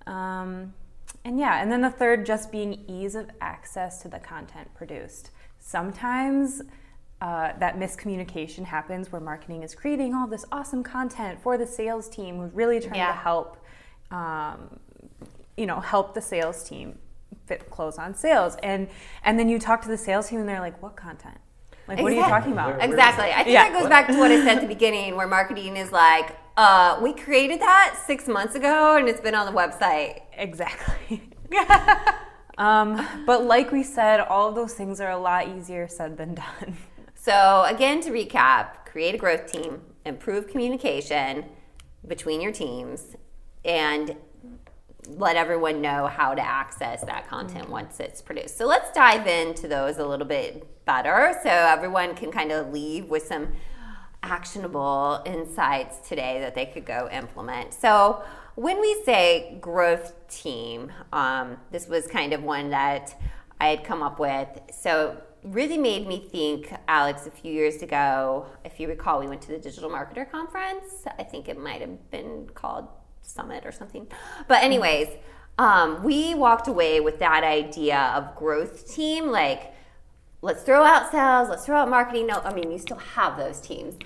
Um, 0.06 0.72
and 1.24 1.38
yeah, 1.38 1.60
and 1.60 1.70
then 1.70 1.82
the 1.82 1.90
third, 1.90 2.24
just 2.24 2.50
being 2.50 2.84
ease 2.88 3.14
of 3.14 3.28
access 3.40 4.00
to 4.02 4.08
the 4.08 4.18
content 4.18 4.72
produced. 4.74 5.30
Sometimes 5.58 6.62
uh, 7.20 7.52
that 7.58 7.78
miscommunication 7.78 8.64
happens 8.64 9.10
where 9.10 9.20
marketing 9.20 9.62
is 9.62 9.74
creating 9.74 10.14
all 10.14 10.26
this 10.26 10.44
awesome 10.52 10.82
content 10.82 11.40
for 11.42 11.58
the 11.58 11.66
sales 11.66 12.08
team 12.08 12.38
who's 12.38 12.52
really 12.52 12.78
trying 12.80 12.94
yeah. 12.94 13.08
to 13.08 13.18
help, 13.18 13.56
um, 14.10 14.78
you 15.56 15.66
know, 15.66 15.80
help 15.80 16.14
the 16.14 16.20
sales 16.20 16.62
team 16.64 16.98
fit 17.46 17.70
close 17.70 17.98
on 17.98 18.14
sales. 18.14 18.56
And 18.62 18.88
and 19.24 19.38
then 19.38 19.48
you 19.48 19.58
talk 19.58 19.82
to 19.82 19.88
the 19.88 19.98
sales 19.98 20.28
team 20.28 20.40
and 20.40 20.48
they're 20.48 20.60
like, 20.60 20.80
what 20.82 20.96
content? 20.96 21.38
Like, 21.88 21.98
exactly. 21.98 22.02
what 22.02 22.12
are 22.12 22.16
you 22.16 22.40
talking 22.40 22.52
about? 22.52 22.82
Exactly. 22.82 23.26
I 23.26 23.44
think 23.44 23.48
yeah. 23.48 23.70
that 23.70 23.80
goes 23.80 23.88
back 23.88 24.08
to 24.08 24.18
what 24.18 24.30
I 24.32 24.38
said 24.38 24.56
at 24.56 24.60
the 24.60 24.66
beginning, 24.66 25.14
where 25.14 25.28
marketing 25.28 25.76
is 25.76 25.92
like, 25.92 26.36
uh, 26.56 26.98
we 27.00 27.12
created 27.12 27.60
that 27.60 27.96
six 28.06 28.26
months 28.26 28.56
ago 28.56 28.96
and 28.96 29.08
it's 29.08 29.20
been 29.20 29.36
on 29.36 29.46
the 29.46 29.56
website. 29.56 30.22
Exactly. 30.32 31.30
um, 32.58 33.06
but 33.24 33.44
like 33.44 33.70
we 33.70 33.84
said, 33.84 34.18
all 34.18 34.48
of 34.48 34.56
those 34.56 34.74
things 34.74 35.00
are 35.00 35.10
a 35.10 35.18
lot 35.18 35.48
easier 35.48 35.86
said 35.86 36.16
than 36.16 36.34
done. 36.34 36.76
So, 37.14 37.64
again, 37.68 38.00
to 38.02 38.10
recap 38.10 38.86
create 38.96 39.14
a 39.14 39.18
growth 39.18 39.52
team, 39.52 39.82
improve 40.06 40.48
communication 40.48 41.44
between 42.06 42.40
your 42.40 42.52
teams, 42.52 43.16
and 43.64 44.16
let 45.08 45.36
everyone 45.36 45.80
know 45.80 46.06
how 46.06 46.34
to 46.34 46.42
access 46.42 47.02
that 47.04 47.28
content 47.28 47.68
once 47.68 48.00
it's 48.00 48.22
produced. 48.22 48.56
So, 48.56 48.66
let's 48.66 48.92
dive 48.92 49.26
into 49.26 49.68
those 49.68 49.98
a 49.98 50.06
little 50.06 50.26
bit 50.26 50.84
better 50.84 51.38
so 51.42 51.48
everyone 51.48 52.14
can 52.14 52.30
kind 52.30 52.52
of 52.52 52.72
leave 52.72 53.06
with 53.06 53.24
some 53.24 53.48
actionable 54.22 55.22
insights 55.24 56.08
today 56.08 56.40
that 56.40 56.54
they 56.54 56.66
could 56.66 56.84
go 56.84 57.08
implement. 57.12 57.74
So, 57.74 58.22
when 58.56 58.80
we 58.80 59.02
say 59.04 59.58
growth 59.60 60.14
team, 60.28 60.90
um, 61.12 61.58
this 61.70 61.86
was 61.88 62.06
kind 62.06 62.32
of 62.32 62.42
one 62.42 62.70
that 62.70 63.14
I 63.60 63.68
had 63.68 63.84
come 63.84 64.02
up 64.02 64.18
with. 64.18 64.48
So, 64.72 65.20
really 65.42 65.78
made 65.78 66.06
me 66.06 66.28
think, 66.30 66.72
Alex, 66.88 67.26
a 67.26 67.30
few 67.30 67.52
years 67.52 67.82
ago, 67.82 68.46
if 68.64 68.80
you 68.80 68.88
recall, 68.88 69.20
we 69.20 69.28
went 69.28 69.42
to 69.42 69.48
the 69.48 69.58
Digital 69.58 69.90
Marketer 69.90 70.28
Conference. 70.30 71.04
I 71.18 71.22
think 71.22 71.48
it 71.48 71.58
might 71.58 71.80
have 71.80 72.10
been 72.10 72.48
called 72.54 72.88
Summit 73.26 73.66
or 73.66 73.72
something. 73.72 74.06
But, 74.48 74.62
anyways, 74.62 75.08
um, 75.58 76.02
we 76.02 76.34
walked 76.34 76.68
away 76.68 77.00
with 77.00 77.18
that 77.18 77.44
idea 77.44 78.12
of 78.14 78.34
growth 78.36 78.92
team. 78.92 79.28
Like, 79.28 79.74
let's 80.42 80.62
throw 80.62 80.84
out 80.84 81.10
sales, 81.10 81.48
let's 81.48 81.66
throw 81.66 81.78
out 81.78 81.88
marketing. 81.88 82.26
No, 82.26 82.40
I 82.40 82.52
mean, 82.52 82.70
you 82.70 82.78
still 82.78 82.98
have 82.98 83.36
those 83.36 83.60
teams. 83.60 83.96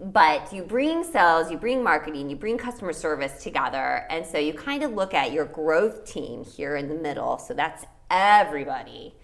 But 0.00 0.52
you 0.52 0.62
bring 0.62 1.04
sales, 1.04 1.50
you 1.50 1.56
bring 1.56 1.82
marketing, 1.82 2.28
you 2.28 2.36
bring 2.36 2.58
customer 2.58 2.92
service 2.92 3.42
together. 3.42 4.06
And 4.10 4.26
so 4.26 4.38
you 4.38 4.52
kind 4.52 4.82
of 4.82 4.92
look 4.92 5.14
at 5.14 5.32
your 5.32 5.44
growth 5.44 6.04
team 6.04 6.44
here 6.44 6.76
in 6.76 6.88
the 6.88 6.96
middle. 6.96 7.38
So 7.38 7.54
that's 7.54 7.84
everybody 8.10 9.14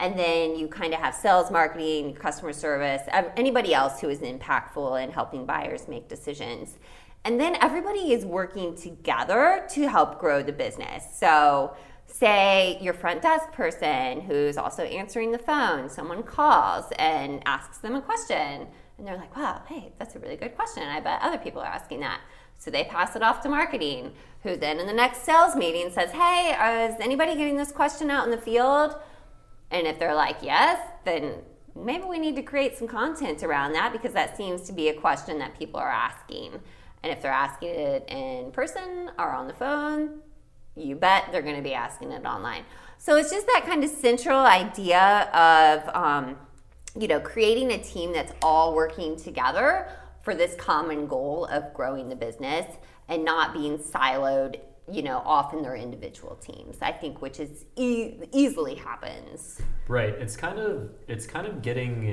and 0.00 0.18
then 0.18 0.56
you 0.56 0.66
kind 0.66 0.94
of 0.94 0.98
have 0.98 1.14
sales 1.14 1.50
marketing 1.50 2.14
customer 2.14 2.52
service 2.52 3.02
anybody 3.36 3.72
else 3.74 4.00
who 4.00 4.08
is 4.08 4.20
impactful 4.20 5.02
in 5.02 5.10
helping 5.10 5.44
buyers 5.44 5.86
make 5.86 6.08
decisions 6.08 6.78
and 7.24 7.40
then 7.40 7.56
everybody 7.60 8.12
is 8.12 8.24
working 8.24 8.74
together 8.74 9.66
to 9.70 9.88
help 9.88 10.18
grow 10.18 10.42
the 10.42 10.52
business. 10.52 11.04
So 11.18 11.74
say 12.06 12.78
your 12.80 12.94
front 12.94 13.22
desk 13.22 13.52
person 13.52 14.20
who's 14.22 14.56
also 14.56 14.82
answering 14.82 15.30
the 15.30 15.38
phone 15.38 15.88
someone 15.88 16.24
calls 16.24 16.86
and 16.98 17.40
asks 17.46 17.78
them 17.78 17.94
a 17.94 18.00
question 18.00 18.66
and 18.98 19.06
they're 19.06 19.16
like 19.16 19.36
wow 19.36 19.62
hey 19.68 19.92
that's 19.96 20.16
a 20.16 20.18
really 20.18 20.36
good 20.36 20.54
question. 20.56 20.82
I 20.82 21.00
bet 21.00 21.20
other 21.22 21.38
people 21.38 21.62
are 21.62 21.66
asking 21.66 22.00
that. 22.00 22.20
So 22.58 22.70
they 22.70 22.84
pass 22.84 23.14
it 23.16 23.22
off 23.22 23.40
to 23.42 23.48
marketing 23.48 24.12
who 24.42 24.56
then 24.56 24.80
in 24.80 24.86
the 24.86 24.92
next 24.92 25.24
sales 25.24 25.54
meeting 25.54 25.90
says 25.90 26.10
hey 26.10 26.88
is 26.88 27.00
anybody 27.00 27.36
getting 27.36 27.56
this 27.56 27.70
question 27.70 28.10
out 28.10 28.24
in 28.24 28.30
the 28.30 28.38
field? 28.38 28.96
And 29.70 29.86
if 29.86 29.98
they're 29.98 30.14
like, 30.14 30.38
yes, 30.42 30.80
then 31.04 31.34
maybe 31.76 32.04
we 32.04 32.18
need 32.18 32.36
to 32.36 32.42
create 32.42 32.76
some 32.76 32.88
content 32.88 33.42
around 33.42 33.72
that 33.74 33.92
because 33.92 34.12
that 34.12 34.36
seems 34.36 34.62
to 34.62 34.72
be 34.72 34.88
a 34.88 34.94
question 34.94 35.38
that 35.38 35.56
people 35.56 35.78
are 35.78 35.90
asking. 35.90 36.60
And 37.02 37.12
if 37.12 37.22
they're 37.22 37.32
asking 37.32 37.70
it 37.70 38.08
in 38.08 38.50
person 38.52 39.10
or 39.18 39.30
on 39.30 39.46
the 39.46 39.54
phone, 39.54 40.20
you 40.76 40.96
bet 40.96 41.28
they're 41.32 41.42
going 41.42 41.56
to 41.56 41.62
be 41.62 41.74
asking 41.74 42.12
it 42.12 42.24
online. 42.24 42.64
So 42.98 43.16
it's 43.16 43.30
just 43.30 43.46
that 43.46 43.64
kind 43.66 43.82
of 43.82 43.90
central 43.90 44.40
idea 44.40 45.30
of, 45.32 45.94
um, 45.94 46.36
you 46.98 47.08
know, 47.08 47.20
creating 47.20 47.72
a 47.72 47.78
team 47.78 48.12
that's 48.12 48.32
all 48.42 48.74
working 48.74 49.16
together 49.16 49.88
for 50.22 50.34
this 50.34 50.54
common 50.56 51.06
goal 51.06 51.46
of 51.46 51.72
growing 51.72 52.08
the 52.08 52.16
business 52.16 52.66
and 53.08 53.24
not 53.24 53.54
being 53.54 53.78
siloed 53.78 54.60
you 54.90 55.02
know, 55.02 55.18
off 55.18 55.54
in 55.54 55.62
their 55.62 55.76
individual 55.76 56.34
teams. 56.36 56.76
I 56.82 56.92
think, 56.92 57.22
which 57.22 57.38
is 57.38 57.64
e- 57.76 58.14
easily 58.32 58.74
happens. 58.74 59.60
Right. 59.88 60.14
It's 60.14 60.36
kind 60.36 60.58
of 60.58 60.90
it's 61.08 61.26
kind 61.26 61.46
of 61.46 61.62
getting 61.62 62.06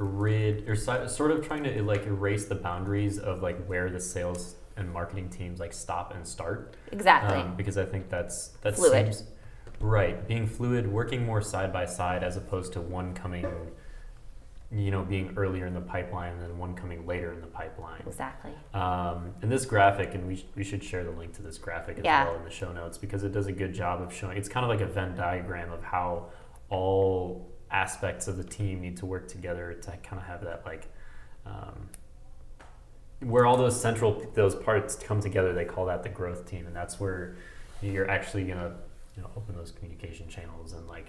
rid 0.00 0.68
or 0.68 0.74
si- 0.74 1.06
sort 1.08 1.30
of 1.30 1.46
trying 1.46 1.62
to 1.64 1.82
like 1.82 2.06
erase 2.06 2.46
the 2.46 2.54
boundaries 2.54 3.18
of 3.18 3.42
like 3.42 3.64
where 3.66 3.90
the 3.90 4.00
sales 4.00 4.56
and 4.76 4.90
marketing 4.92 5.28
teams 5.28 5.60
like 5.60 5.72
stop 5.72 6.14
and 6.14 6.26
start. 6.26 6.74
Exactly. 6.90 7.36
Um, 7.38 7.54
because 7.56 7.76
I 7.78 7.84
think 7.84 8.08
that's 8.08 8.48
that's 8.62 8.78
Fluid. 8.78 9.14
seems 9.14 9.24
right. 9.80 10.26
Being 10.26 10.46
fluid, 10.46 10.90
working 10.90 11.24
more 11.24 11.42
side 11.42 11.72
by 11.72 11.84
side 11.86 12.24
as 12.24 12.36
opposed 12.36 12.72
to 12.74 12.80
one 12.80 13.12
coming, 13.14 13.46
you 14.72 14.90
know, 14.90 15.02
being 15.02 15.34
earlier 15.36 15.66
in 15.66 15.74
the 15.74 15.80
pipeline 15.80 16.32
and 16.34 16.42
then 16.42 16.56
one 16.56 16.74
coming 16.74 17.06
later 17.06 17.32
in 17.32 17.40
the 17.42 17.46
pipeline. 17.46 18.02
exactly. 18.06 18.52
Um, 18.72 19.34
and 19.42 19.50
this 19.52 19.66
graphic, 19.66 20.14
and 20.14 20.26
we, 20.26 20.36
sh- 20.36 20.44
we 20.54 20.64
should 20.64 20.82
share 20.84 21.02
the 21.04 21.10
link 21.10 21.34
to 21.34 21.42
this 21.42 21.58
graphic 21.58 21.98
as 21.98 22.04
Yeah. 22.04 22.24
well 22.24 22.36
in 22.36 22.44
the 22.44 22.50
show 22.50 22.72
notes 22.72 22.96
because 22.96 23.22
it 23.24 23.32
does 23.32 23.46
a 23.48 23.52
good 23.52 23.74
job 23.74 24.00
of 24.00 24.14
showing. 24.14 24.36
It's 24.38 24.48
kind 24.48 24.64
of 24.64 24.70
like 24.70 24.80
a 24.80 24.86
Venn 24.90 25.14
diagram 25.16 25.72
of 25.72 25.82
how 25.82 26.26
all 26.70 27.49
aspects 27.72 28.28
of 28.28 28.36
the 28.36 28.44
team 28.44 28.80
need 28.80 28.96
to 28.98 29.06
work 29.06 29.28
together 29.28 29.74
to 29.74 29.90
kind 30.02 30.20
of 30.20 30.26
have 30.26 30.42
that 30.44 30.62
like 30.66 30.88
um, 31.46 31.88
where 33.20 33.46
all 33.46 33.56
those 33.56 33.80
central 33.80 34.24
those 34.34 34.54
parts 34.54 34.96
come 34.96 35.20
together. 35.20 35.52
They 35.52 35.64
call 35.64 35.86
that 35.86 36.02
the 36.02 36.08
growth 36.08 36.48
team, 36.48 36.66
and 36.66 36.74
that's 36.74 36.98
where 36.98 37.36
you're 37.82 38.10
actually 38.10 38.44
gonna 38.44 38.74
you 39.16 39.22
know 39.22 39.30
open 39.36 39.54
those 39.56 39.72
communication 39.72 40.28
channels 40.28 40.72
and 40.72 40.86
like 40.88 41.06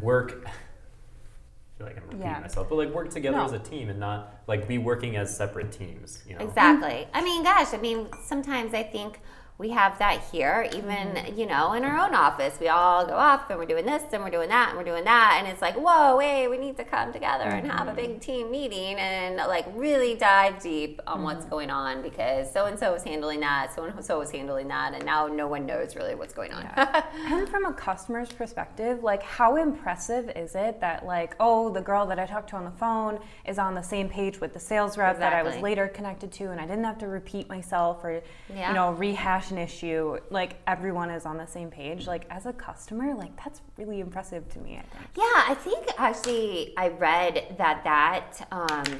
work. 0.00 0.44
I 0.46 1.78
feel 1.78 1.86
like 1.86 1.96
I'm 1.96 2.02
repeating 2.04 2.26
Yeah. 2.26 2.40
myself, 2.40 2.68
but 2.68 2.74
like 2.74 2.90
work 2.92 3.08
together 3.10 3.36
No. 3.36 3.44
as 3.44 3.52
a 3.52 3.58
team 3.60 3.88
and 3.88 4.00
not 4.00 4.42
like 4.48 4.66
be 4.66 4.78
working 4.78 5.16
as 5.16 5.34
separate 5.34 5.70
teams. 5.70 6.22
You 6.26 6.34
know, 6.36 6.44
Exactly. 6.44 7.06
I 7.14 7.22
mean, 7.22 7.44
gosh, 7.44 7.72
I 7.72 7.76
mean, 7.76 8.08
sometimes 8.24 8.74
I 8.74 8.82
think 8.82 9.20
we 9.58 9.70
have 9.70 9.98
that 9.98 10.22
here, 10.30 10.68
even, 10.72 10.88
Mm-hmm. 10.88 11.36
you 11.38 11.44
know, 11.46 11.72
in 11.72 11.82
our 11.84 11.98
own 11.98 12.14
office. 12.14 12.58
We 12.60 12.68
all 12.68 13.04
go 13.04 13.14
off 13.14 13.50
and 13.50 13.58
we're 13.58 13.66
doing 13.66 13.84
this 13.86 14.02
and 14.12 14.22
we're 14.22 14.30
doing 14.30 14.48
that 14.50 14.68
and 14.68 14.78
we're 14.78 14.84
doing 14.84 15.02
that. 15.04 15.36
And 15.38 15.48
it's 15.48 15.60
like, 15.60 15.74
whoa, 15.74 16.16
wait, 16.16 16.46
we 16.46 16.58
need 16.58 16.76
to 16.76 16.84
come 16.84 17.12
together 17.12 17.44
and 17.44 17.66
have 17.70 17.88
a 17.88 17.90
Mm-hmm. 17.90 17.96
big 17.96 18.20
team 18.20 18.50
meeting 18.52 18.94
and 18.98 19.36
like 19.36 19.66
really 19.74 20.14
dive 20.14 20.62
deep 20.62 21.00
on 21.08 21.22
what's 21.24 21.40
Mm-hmm. 21.40 21.50
going 21.50 21.70
on 21.70 22.02
because 22.02 22.52
so 22.52 22.66
and 22.66 22.78
so 22.78 22.94
is 22.94 23.02
handling 23.02 23.40
that, 23.40 23.74
so 23.74 23.82
and 23.84 24.04
so 24.04 24.20
is 24.20 24.30
handling 24.30 24.68
that, 24.68 24.94
and 24.94 25.04
now 25.04 25.26
no 25.26 25.48
one 25.48 25.66
knows 25.66 25.96
really 25.96 26.14
what's 26.14 26.32
going 26.34 26.52
on. 26.52 26.64
And 27.30 27.48
from 27.48 27.64
a 27.64 27.72
customer's 27.72 28.30
perspective, 28.32 29.02
like 29.02 29.22
how 29.24 29.56
impressive 29.56 30.30
is 30.36 30.54
it 30.54 30.80
that 30.80 31.04
like, 31.04 31.34
oh, 31.40 31.70
the 31.70 31.80
girl 31.80 32.06
that 32.06 32.18
I 32.20 32.26
talked 32.26 32.50
to 32.50 32.56
on 32.56 32.64
the 32.64 32.70
phone 32.70 33.18
is 33.44 33.58
on 33.58 33.74
the 33.74 33.82
same 33.82 34.08
page 34.08 34.40
with 34.40 34.52
the 34.54 34.60
sales 34.60 34.96
rep 34.96 35.18
that 35.18 35.32
I 35.32 35.42
was 35.42 35.56
later 35.56 35.88
connected 35.88 36.30
to 36.32 36.50
and 36.52 36.60
I 36.60 36.66
didn't 36.66 36.84
have 36.84 36.98
to 36.98 37.08
repeat 37.08 37.48
myself 37.48 38.04
or 38.04 38.22
Yeah. 38.54 38.68
you 38.68 38.74
know, 38.74 38.92
rehash 38.92 39.47
an 39.50 39.58
issue. 39.58 40.18
Like 40.30 40.56
everyone 40.66 41.10
is 41.10 41.26
on 41.26 41.36
the 41.36 41.46
same 41.46 41.70
page. 41.70 42.06
Like 42.06 42.26
as 42.30 42.46
a 42.46 42.52
customer, 42.52 43.14
like 43.14 43.36
that's 43.42 43.60
really 43.76 44.00
impressive 44.00 44.48
to 44.54 44.58
me, 44.58 44.76
I 44.78 44.82
think. 44.82 45.10
Yeah, 45.16 45.44
I 45.46 45.54
think 45.54 45.86
actually 45.98 46.74
I 46.76 46.88
read 46.88 47.56
that 47.58 47.84
that 47.84 48.46
um, 48.50 48.98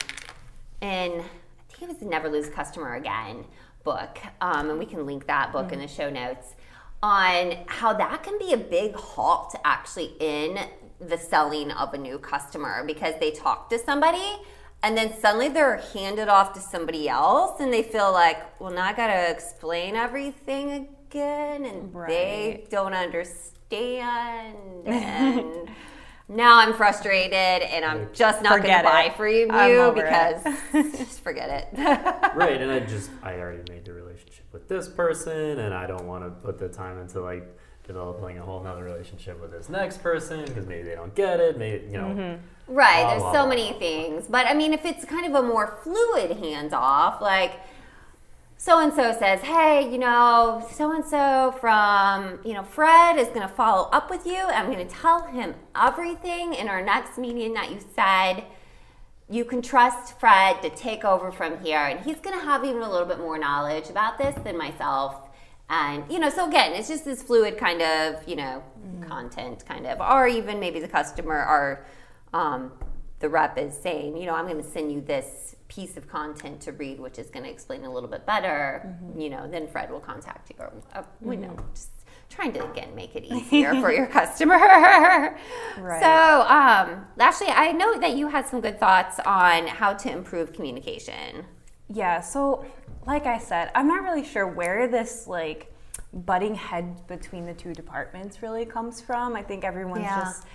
in 0.80 1.20
I 1.20 1.72
think 1.72 1.82
it 1.82 1.88
was 1.88 1.96
the 1.98 2.06
Never 2.06 2.28
Lose 2.28 2.48
Customer 2.48 2.94
Again 2.94 3.44
book, 3.84 4.18
um, 4.40 4.70
and 4.70 4.78
we 4.78 4.86
can 4.86 5.06
link 5.06 5.26
that 5.26 5.52
book 5.52 5.72
in 5.72 5.78
the 5.78 5.88
show 5.88 6.10
notes 6.10 6.54
on 7.02 7.56
how 7.66 7.92
that 7.92 8.22
can 8.22 8.38
be 8.38 8.52
a 8.52 8.56
big 8.56 8.94
halt 8.94 9.54
actually 9.64 10.14
in 10.18 10.58
the 11.00 11.16
selling 11.16 11.70
of 11.70 11.94
a 11.94 11.98
new 11.98 12.18
customer 12.18 12.82
because 12.84 13.14
they 13.20 13.30
talk 13.30 13.70
to 13.70 13.78
somebody 13.78 14.36
and 14.82 14.96
then 14.96 15.12
suddenly 15.20 15.48
they're 15.48 15.78
handed 15.92 16.28
off 16.28 16.52
to 16.54 16.60
somebody 16.60 17.08
else 17.08 17.60
and 17.60 17.72
they 17.72 17.82
feel 17.82 18.12
like 18.12 18.38
well 18.60 18.70
now 18.72 18.84
i 18.84 18.92
gotta 18.92 19.30
explain 19.30 19.96
everything 19.96 20.88
again 21.10 21.64
and 21.64 21.92
they 22.06 22.64
don't 22.70 22.94
understand 22.94 24.86
and 24.86 25.70
now 26.28 26.58
i'm 26.58 26.74
frustrated 26.74 27.32
and 27.34 27.84
i'm 27.84 28.08
just 28.12 28.42
not 28.42 28.52
Forget 28.52 28.84
gonna 28.84 28.94
buy 28.94 29.02
it. 29.04 29.16
from 29.16 29.28
you 29.28 29.92
because 29.94 30.42
just 30.96 31.20
forget 31.24 31.48
it. 31.72 31.78
Right 32.36 32.60
and 32.60 32.70
i 32.70 32.80
just 32.80 33.10
i 33.22 33.34
already 33.34 33.62
made 33.72 33.84
the 33.84 33.92
relationship 33.92 34.44
with 34.52 34.68
this 34.68 34.88
person 34.88 35.58
and 35.58 35.74
i 35.74 35.86
don't 35.86 36.06
want 36.06 36.24
to 36.24 36.30
put 36.30 36.58
the 36.58 36.68
time 36.68 36.98
into 37.00 37.20
like 37.20 37.48
developing 37.88 38.38
a 38.38 38.42
whole 38.42 38.62
nother 38.62 38.84
relationship 38.84 39.40
with 39.40 39.50
this 39.50 39.68
next 39.68 40.00
person 40.00 40.44
because 40.44 40.66
maybe 40.66 40.82
they 40.82 40.94
don't 40.94 41.14
get 41.16 41.40
it 41.40 41.58
maybe 41.58 41.84
you 41.86 41.98
know 41.98 42.08
mm-hmm. 42.08 42.44
Right, 42.68 43.00
Blah, 43.00 43.10
there's 43.10 43.22
blah, 43.22 43.32
so 43.32 43.38
blah. 43.40 43.48
many 43.48 43.72
things. 43.78 44.26
But 44.28 44.46
I 44.46 44.52
mean, 44.52 44.74
if 44.74 44.84
it's 44.84 45.04
kind 45.04 45.24
of 45.24 45.42
a 45.42 45.46
more 45.46 45.78
fluid 45.82 46.36
hands 46.36 46.74
off, 46.74 47.22
like 47.22 47.60
so 48.58 48.80
and 48.80 48.92
so 48.92 49.16
says, 49.18 49.40
hey, 49.40 49.90
you 49.90 49.98
know, 49.98 50.66
so 50.70 50.92
and 50.92 51.04
so 51.04 51.56
from, 51.60 52.40
you 52.44 52.52
know, 52.52 52.64
Fred 52.64 53.16
is 53.16 53.28
going 53.28 53.40
to 53.40 53.48
follow 53.48 53.88
up 53.90 54.10
with 54.10 54.26
you. 54.26 54.36
I'm 54.36 54.66
going 54.66 54.86
to 54.86 54.94
tell 54.94 55.22
him 55.28 55.54
everything 55.74 56.54
in 56.54 56.68
our 56.68 56.82
next 56.82 57.16
meeting 57.16 57.54
that 57.54 57.70
you 57.70 57.78
said. 57.94 58.44
You 59.30 59.44
can 59.44 59.62
trust 59.62 60.18
Fred 60.18 60.60
to 60.62 60.70
take 60.70 61.04
over 61.04 61.30
from 61.30 61.62
here, 61.62 61.78
and 61.78 62.00
he's 62.00 62.16
going 62.16 62.38
to 62.38 62.44
have 62.44 62.64
even 62.64 62.82
a 62.82 62.90
little 62.90 63.06
bit 63.06 63.18
more 63.18 63.38
knowledge 63.38 63.90
about 63.90 64.18
this 64.18 64.34
than 64.42 64.58
myself. 64.58 65.27
And, 65.70 66.10
you 66.10 66.18
know, 66.18 66.30
so 66.30 66.48
again, 66.48 66.72
it's 66.72 66.88
just 66.88 67.04
this 67.04 67.22
fluid 67.22 67.58
kind 67.58 67.82
of, 67.82 68.26
you 68.26 68.36
know, 68.36 68.62
content 69.06 69.64
kind 69.66 69.86
of, 69.86 70.00
or 70.00 70.26
even 70.26 70.58
maybe 70.60 70.80
the 70.80 70.88
customer 70.88 71.34
or 71.34 71.84
um, 72.32 72.72
the 73.20 73.28
rep 73.28 73.58
is 73.58 73.76
saying, 73.76 74.16
you 74.16 74.26
know, 74.26 74.34
I'm 74.34 74.46
going 74.46 74.62
to 74.62 74.68
send 74.68 74.92
you 74.92 75.00
this 75.00 75.56
piece 75.68 75.96
of 75.96 76.08
content 76.08 76.60
to 76.62 76.72
read, 76.72 76.98
which 77.00 77.18
is 77.18 77.28
going 77.28 77.44
to 77.44 77.50
explain 77.50 77.84
a 77.84 77.92
little 77.92 78.08
bit 78.08 78.24
better, 78.24 78.96
you 79.16 79.28
know, 79.28 79.48
then 79.48 79.66
Fred 79.66 79.90
will 79.90 80.00
contact 80.00 80.50
you 80.50 80.56
or, 80.58 80.72
uh, 80.94 81.02
you 81.22 81.36
know, 81.36 81.56
just 81.74 81.90
trying 82.30 82.52
to, 82.54 82.70
again, 82.70 82.94
make 82.94 83.14
it 83.16 83.24
easier 83.30 83.74
for 83.80 83.92
your 83.92 84.06
customer. 84.06 84.58
Right. 85.78 86.00
So, 86.00 86.08
um, 86.08 87.06
actually, 87.18 87.48
I 87.48 87.72
know 87.72 87.98
that 88.00 88.16
you 88.16 88.28
had 88.28 88.46
some 88.46 88.60
good 88.60 88.80
thoughts 88.80 89.18
on 89.26 89.66
how 89.66 89.92
to 89.94 90.10
improve 90.10 90.52
communication. 90.52 91.44
Yeah, 91.88 92.20
so 92.20 92.66
like 93.06 93.26
I 93.26 93.38
said, 93.38 93.70
I'm 93.74 93.88
not 93.88 94.02
really 94.02 94.24
sure 94.24 94.46
where 94.46 94.86
this 94.88 95.26
like 95.26 95.72
butting 96.12 96.54
head 96.54 97.06
between 97.06 97.46
the 97.46 97.54
two 97.54 97.74
departments 97.74 98.42
really 98.42 98.64
comes 98.64 99.00
from. 99.00 99.36
I 99.36 99.42
think 99.42 99.64
everyone's 99.64 100.02
Yeah. 100.02 100.20
just 100.20 100.46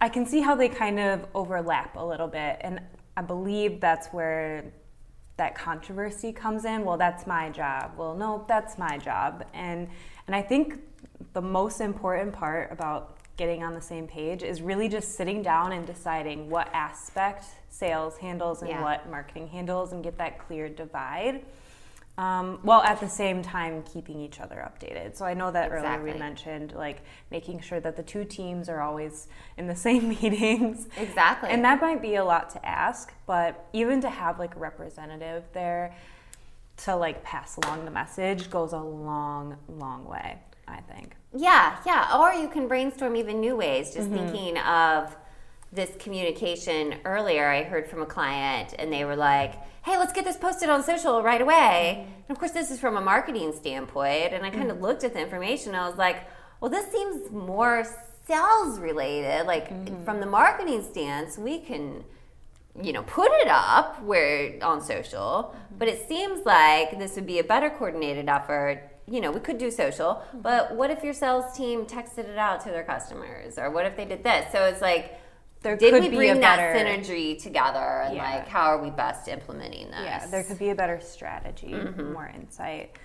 I 0.00 0.08
can 0.08 0.24
see 0.24 0.40
how 0.40 0.54
they 0.54 0.68
kind 0.68 1.00
of 1.00 1.26
overlap 1.34 1.96
a 1.96 2.04
little 2.04 2.28
bit 2.28 2.58
and 2.60 2.80
I 3.16 3.22
believe 3.22 3.80
that's 3.80 4.08
where 4.08 4.64
that 5.36 5.54
controversy 5.56 6.32
comes 6.32 6.64
in. 6.64 6.84
Well, 6.84 6.96
that's 6.96 7.26
my 7.26 7.50
job. 7.50 7.92
Well, 7.96 8.14
no, 8.14 8.44
that's 8.46 8.78
my 8.78 8.98
job. 8.98 9.44
And 9.52 9.88
and 10.26 10.34
I 10.34 10.42
think 10.42 10.80
the 11.32 11.42
most 11.42 11.80
important 11.80 12.32
part 12.32 12.70
about 12.72 13.18
getting 13.36 13.62
on 13.64 13.74
the 13.74 13.80
same 13.80 14.06
page 14.06 14.42
is 14.42 14.62
really 14.62 14.88
just 14.88 15.16
sitting 15.16 15.42
down 15.42 15.72
and 15.72 15.86
deciding 15.86 16.48
what 16.50 16.68
aspect 16.72 17.44
sales 17.68 18.16
handles 18.18 18.60
and 18.62 18.70
Yeah. 18.70 18.82
what 18.82 19.10
marketing 19.10 19.48
handles 19.48 19.92
and 19.92 20.02
get 20.04 20.18
that 20.18 20.38
clear 20.38 20.68
divide. 20.68 21.44
Um, 22.16 22.60
while 22.62 22.80
at 22.84 23.00
the 23.00 23.08
same 23.08 23.42
time 23.42 23.82
keeping 23.82 24.20
each 24.20 24.38
other 24.38 24.54
updated. 24.70 25.16
So 25.16 25.24
I 25.24 25.34
know 25.34 25.50
that 25.50 25.72
earlier 25.72 26.00
we 26.00 26.12
mentioned 26.12 26.72
like 26.72 27.02
making 27.32 27.58
sure 27.58 27.80
that 27.80 27.96
the 27.96 28.04
two 28.04 28.24
teams 28.24 28.68
are 28.68 28.80
always 28.80 29.26
in 29.56 29.66
the 29.66 29.74
same 29.88 30.08
meetings. 30.10 30.86
Exactly. 30.96 31.48
And 31.50 31.64
that 31.64 31.80
might 31.80 32.00
be 32.00 32.14
a 32.14 32.24
lot 32.24 32.50
to 32.50 32.64
ask, 32.64 33.12
but 33.26 33.66
even 33.72 34.00
to 34.02 34.08
have 34.10 34.38
like 34.38 34.54
a 34.54 34.60
representative 34.60 35.42
there 35.54 35.92
to 36.76 36.94
like 36.94 37.24
pass 37.24 37.56
along 37.56 37.84
the 37.84 37.90
message 37.90 38.48
goes 38.48 38.72
a 38.72 38.78
long, 38.78 39.56
long 39.68 40.04
way, 40.04 40.38
I 40.66 40.80
think. 40.80 41.16
Yeah, 41.36 41.76
yeah. 41.86 42.18
Or 42.18 42.32
you 42.32 42.48
can 42.48 42.68
brainstorm 42.68 43.16
even 43.16 43.40
new 43.40 43.56
ways. 43.56 43.94
Just 43.94 44.10
Mm-hmm. 44.10 44.28
thinking 44.28 44.58
of 44.58 45.16
this 45.72 45.90
communication 45.98 46.94
earlier, 47.04 47.48
I 47.48 47.64
heard 47.64 47.88
from 47.88 48.02
a 48.02 48.06
client 48.06 48.74
and 48.78 48.92
they 48.92 49.04
were 49.04 49.16
like, 49.16 49.54
hey, 49.82 49.98
let's 49.98 50.12
get 50.12 50.24
this 50.24 50.36
posted 50.36 50.68
on 50.68 50.82
social 50.82 51.22
right 51.22 51.40
away. 51.40 51.98
Mm-hmm. 51.98 52.12
And 52.28 52.30
of 52.30 52.38
course, 52.38 52.52
this 52.52 52.70
is 52.70 52.78
from 52.78 52.96
a 52.96 53.00
marketing 53.00 53.52
standpoint. 53.52 54.32
And 54.32 54.44
I 54.46 54.50
kind 54.50 54.70
of 54.70 54.76
mm-hmm. 54.76 54.84
looked 54.84 55.04
at 55.04 55.12
the 55.12 55.20
information. 55.20 55.74
I 55.74 55.88
was 55.88 55.98
like, 55.98 56.28
well, 56.60 56.70
this 56.70 56.90
seems 56.90 57.30
more 57.30 57.84
sales 58.26 58.78
related. 58.78 59.46
Like 59.46 59.70
mm-hmm. 59.70 60.04
from 60.04 60.20
the 60.20 60.26
marketing 60.26 60.82
stance, 60.82 61.36
we 61.36 61.58
can 61.58 62.04
you 62.82 62.92
know 62.92 63.04
put 63.04 63.30
it 63.30 63.46
up 63.48 64.02
where 64.02 64.58
on 64.62 64.80
social 64.80 65.54
but 65.78 65.86
it 65.86 66.08
seems 66.08 66.44
like 66.44 66.98
this 66.98 67.14
would 67.14 67.24
be 67.26 67.38
a 67.38 67.44
better 67.44 67.70
coordinated 67.70 68.28
effort 68.28 68.93
you 69.06 69.20
know 69.20 69.30
we 69.30 69.40
could 69.40 69.58
do 69.58 69.70
social 69.70 70.22
but 70.32 70.74
what 70.74 70.90
if 70.90 71.04
your 71.04 71.12
sales 71.12 71.54
team 71.56 71.84
texted 71.84 72.26
it 72.28 72.38
out 72.38 72.60
to 72.60 72.70
their 72.70 72.84
customers 72.84 73.58
or 73.58 73.70
what 73.70 73.84
if 73.86 73.96
they 73.96 74.04
did 74.04 74.24
this 74.24 74.50
so 74.52 74.64
it's 74.64 74.80
like 74.80 75.20
There 75.62 75.76
did 75.76 75.92
could 75.92 76.02
we 76.04 76.08
be 76.08 76.16
bring 76.16 76.30
a 76.30 76.34
that 76.40 76.56
better- 76.56 76.78
synergy 76.78 77.40
together 77.42 78.02
and 78.06 78.16
Yeah. 78.16 78.22
like 78.36 78.48
how 78.48 78.66
are 78.66 78.82
we 78.82 78.90
best 78.90 79.28
implementing 79.28 79.90
this 79.90 80.00
Yeah, 80.02 80.26
there 80.26 80.42
could 80.44 80.58
be 80.58 80.70
a 80.70 80.74
better 80.74 81.00
strategy, 81.00 81.68
Mm-hmm. 81.72 82.12
more 82.12 82.30
insight. 82.34 82.96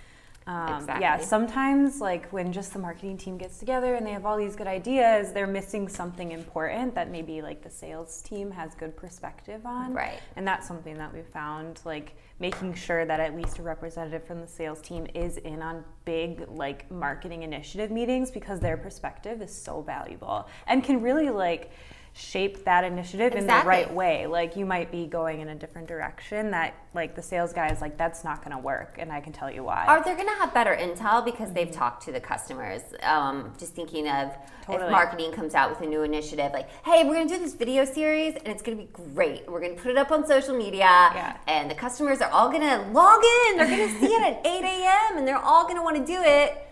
Um, 0.49 0.79
Exactly. 0.79 1.01
Yeah, 1.01 1.17
sometimes 1.19 2.01
like 2.01 2.27
when 2.33 2.51
just 2.51 2.73
the 2.73 2.79
marketing 2.79 3.17
team 3.17 3.37
gets 3.37 3.59
together 3.59 3.93
and 3.93 4.05
they 4.05 4.13
have 4.13 4.25
all 4.25 4.35
these 4.35 4.55
good 4.55 4.65
ideas, 4.65 5.31
they're 5.31 5.45
missing 5.45 5.87
something 5.87 6.31
important 6.31 6.95
that 6.95 7.11
maybe 7.11 7.43
like 7.43 7.61
the 7.61 7.69
sales 7.69 8.23
team 8.23 8.49
has 8.49 8.73
good 8.73 8.97
perspective 8.97 9.63
on. 9.63 9.93
Right. 9.93 10.19
And 10.37 10.47
that's 10.47 10.67
something 10.67 10.97
that 10.97 11.13
we've 11.13 11.27
found, 11.27 11.81
like 11.85 12.15
making 12.39 12.73
sure 12.73 13.05
that 13.05 13.19
at 13.19 13.35
least 13.35 13.59
a 13.59 13.61
representative 13.61 14.25
from 14.25 14.41
the 14.41 14.47
sales 14.47 14.81
team 14.81 15.05
is 15.13 15.37
in 15.37 15.61
on 15.61 15.83
big 16.03 16.43
like 16.49 16.89
marketing 16.89 17.43
initiative 17.43 17.91
meetings 17.91 18.31
because 18.31 18.59
their 18.59 18.77
perspective 18.77 19.43
is 19.43 19.53
so 19.53 19.81
valuable 19.83 20.47
and 20.65 20.83
can 20.83 20.99
really 20.99 21.29
like 21.29 21.69
shape 22.13 22.65
that 22.65 22.83
initiative 22.83 23.33
in 23.33 23.47
the 23.47 23.61
right 23.65 23.91
way. 23.93 24.27
Like 24.27 24.55
you 24.55 24.65
might 24.65 24.91
be 24.91 25.05
going 25.05 25.39
in 25.39 25.49
a 25.49 25.55
different 25.55 25.87
direction 25.87 26.51
that 26.51 26.73
like 26.93 27.15
the 27.15 27.21
sales 27.21 27.53
guy 27.53 27.69
is 27.71 27.81
like 27.81 27.97
that's 27.97 28.23
not 28.23 28.43
going 28.43 28.51
to 28.55 28.57
work 28.61 28.95
and 28.97 29.11
I 29.11 29.21
can 29.21 29.31
tell 29.31 29.49
you 29.49 29.63
why. 29.63 29.85
Are 29.85 30.03
they 30.03 30.15
going 30.15 30.27
to 30.27 30.33
have 30.35 30.53
better 30.53 30.75
intel 30.75 31.23
because 31.23 31.53
they've 31.53 31.71
talked 31.71 32.03
to 32.05 32.11
the 32.11 32.19
customers? 32.19 32.81
Um, 33.03 33.53
just 33.57 33.73
thinking 33.73 34.07
of 34.09 34.31
if 34.67 34.79
marketing 34.91 35.31
comes 35.31 35.55
out 35.55 35.69
with 35.71 35.81
a 35.81 35.85
new 35.89 36.03
initiative, 36.03 36.51
like, 36.53 36.69
hey, 36.85 37.03
we're 37.03 37.15
going 37.15 37.27
to 37.27 37.33
do 37.37 37.39
this 37.43 37.55
video 37.55 37.85
series 37.85 38.35
and 38.35 38.47
it's 38.47 38.61
going 38.61 38.77
to 38.77 38.83
be 38.83 38.89
great. 38.91 39.49
We're 39.49 39.61
going 39.61 39.75
to 39.75 39.81
put 39.81 39.89
it 39.91 39.97
up 39.97 40.11
on 40.11 40.27
social 40.27 40.55
media, 40.55 40.79
Yeah. 40.81 41.37
and 41.47 41.71
the 41.71 41.75
customers 41.75 42.21
are 42.21 42.29
all 42.29 42.49
going 42.49 42.61
to 42.61 42.77
log 42.91 43.23
in. 43.49 43.57
They're 43.57 43.67
going 43.67 43.89
to 43.89 43.99
see 43.99 44.07
it 44.13 44.21
at 44.21 44.45
8 44.45 44.63
a.m. 44.63 45.17
and 45.17 45.27
they're 45.27 45.37
all 45.39 45.63
going 45.63 45.77
to 45.77 45.81
want 45.81 45.97
to 45.97 46.05
do 46.05 46.21
it. 46.21 46.68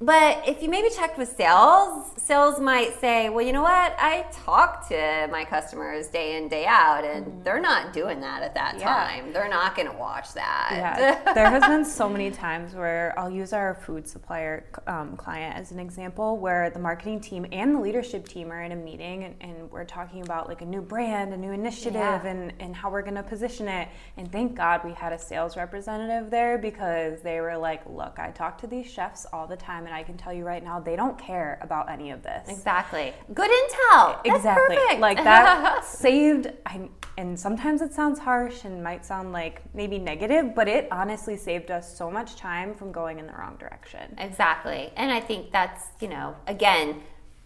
But 0.00 0.46
if 0.46 0.62
you 0.62 0.68
maybe 0.68 0.90
checked 0.90 1.18
with 1.18 1.28
sales, 1.36 2.12
sales 2.18 2.60
might 2.60 2.94
say, 3.00 3.30
well, 3.30 3.44
you 3.44 3.52
know 3.52 3.62
what? 3.62 3.96
I 3.98 4.26
talk 4.30 4.86
to 4.90 5.28
my 5.32 5.44
customers 5.44 6.06
day 6.06 6.36
in, 6.36 6.46
day 6.48 6.66
out, 6.66 7.02
and 7.04 7.44
they're 7.44 7.58
not 7.60 7.92
doing 7.92 8.20
that 8.20 8.44
at 8.44 8.54
that 8.54 8.68
Mm-hmm. 8.74 8.80
Yeah. 8.80 8.94
time. 9.22 9.32
They're 9.32 9.48
not 9.48 9.74
going 9.74 9.90
to 9.90 9.96
watch 9.96 10.34
that. 10.34 10.68
Yeah, 10.72 11.32
there 11.34 11.50
has 11.50 11.64
been 11.64 11.84
so 11.84 12.08
many 12.08 12.30
times 12.30 12.74
where 12.74 13.12
I'll 13.18 13.30
use 13.30 13.52
our 13.52 13.74
food 13.74 14.06
supplier 14.06 14.66
um, 14.86 15.16
client 15.16 15.56
as 15.56 15.72
an 15.72 15.80
example, 15.80 16.36
where 16.36 16.70
the 16.70 16.78
marketing 16.78 17.18
team 17.18 17.46
and 17.50 17.74
the 17.74 17.80
leadership 17.80 18.28
team 18.28 18.52
are 18.52 18.62
in 18.62 18.70
a 18.72 18.76
meeting 18.76 19.24
and, 19.24 19.34
and 19.40 19.70
we're 19.72 19.84
talking 19.84 20.22
about 20.22 20.48
like 20.48 20.60
a 20.62 20.66
new 20.66 20.82
brand, 20.82 21.32
a 21.34 21.36
new 21.36 21.50
initiative, 21.50 21.94
Yeah. 21.94 22.24
and, 22.26 22.52
and 22.60 22.76
how 22.76 22.88
we're 22.90 23.02
going 23.02 23.14
to 23.16 23.22
position 23.24 23.66
it. 23.66 23.88
And 24.16 24.30
thank 24.30 24.54
God 24.54 24.82
we 24.84 24.92
had 24.92 25.12
a 25.12 25.18
sales 25.18 25.56
representative 25.56 26.30
there 26.30 26.56
because 26.58 27.20
they 27.22 27.40
were 27.40 27.56
like, 27.56 27.82
"Look, 27.88 28.18
I 28.20 28.30
talk 28.30 28.58
to 28.58 28.66
these 28.68 28.86
chefs 28.88 29.26
all 29.32 29.46
the 29.48 29.56
time, 29.56 29.87
and 29.88 29.96
I 29.96 30.02
can 30.02 30.18
tell 30.18 30.32
you 30.32 30.44
right 30.44 30.62
now, 30.62 30.78
they 30.78 30.96
don't 30.96 31.18
care 31.18 31.58
about 31.62 31.90
any 31.90 32.10
of 32.10 32.22
this." 32.22 32.46
Exactly. 32.48 33.14
Good 33.32 33.50
intel. 33.50 34.20
Exactly 34.24 34.98
like 34.98 35.16
that 35.24 35.84
saved 35.84 36.50
I, 36.66 36.88
and 37.16 37.38
sometimes 37.38 37.82
it 37.82 37.92
sounds 37.92 38.18
harsh 38.18 38.64
and 38.64 38.82
might 38.82 39.04
sound 39.04 39.32
like 39.32 39.62
maybe 39.74 39.98
negative 39.98 40.54
but 40.54 40.68
it 40.68 40.88
honestly 40.90 41.36
saved 41.36 41.70
us 41.70 41.96
so 41.96 42.10
much 42.10 42.36
time 42.36 42.74
from 42.74 42.92
going 42.92 43.18
in 43.18 43.26
the 43.26 43.32
wrong 43.32 43.56
direction 43.58 44.14
exactly. 44.18 44.90
And 44.96 45.10
I 45.10 45.20
think 45.20 45.52
that's, 45.52 45.86
you 46.00 46.08
know, 46.08 46.36
again, 46.46 47.02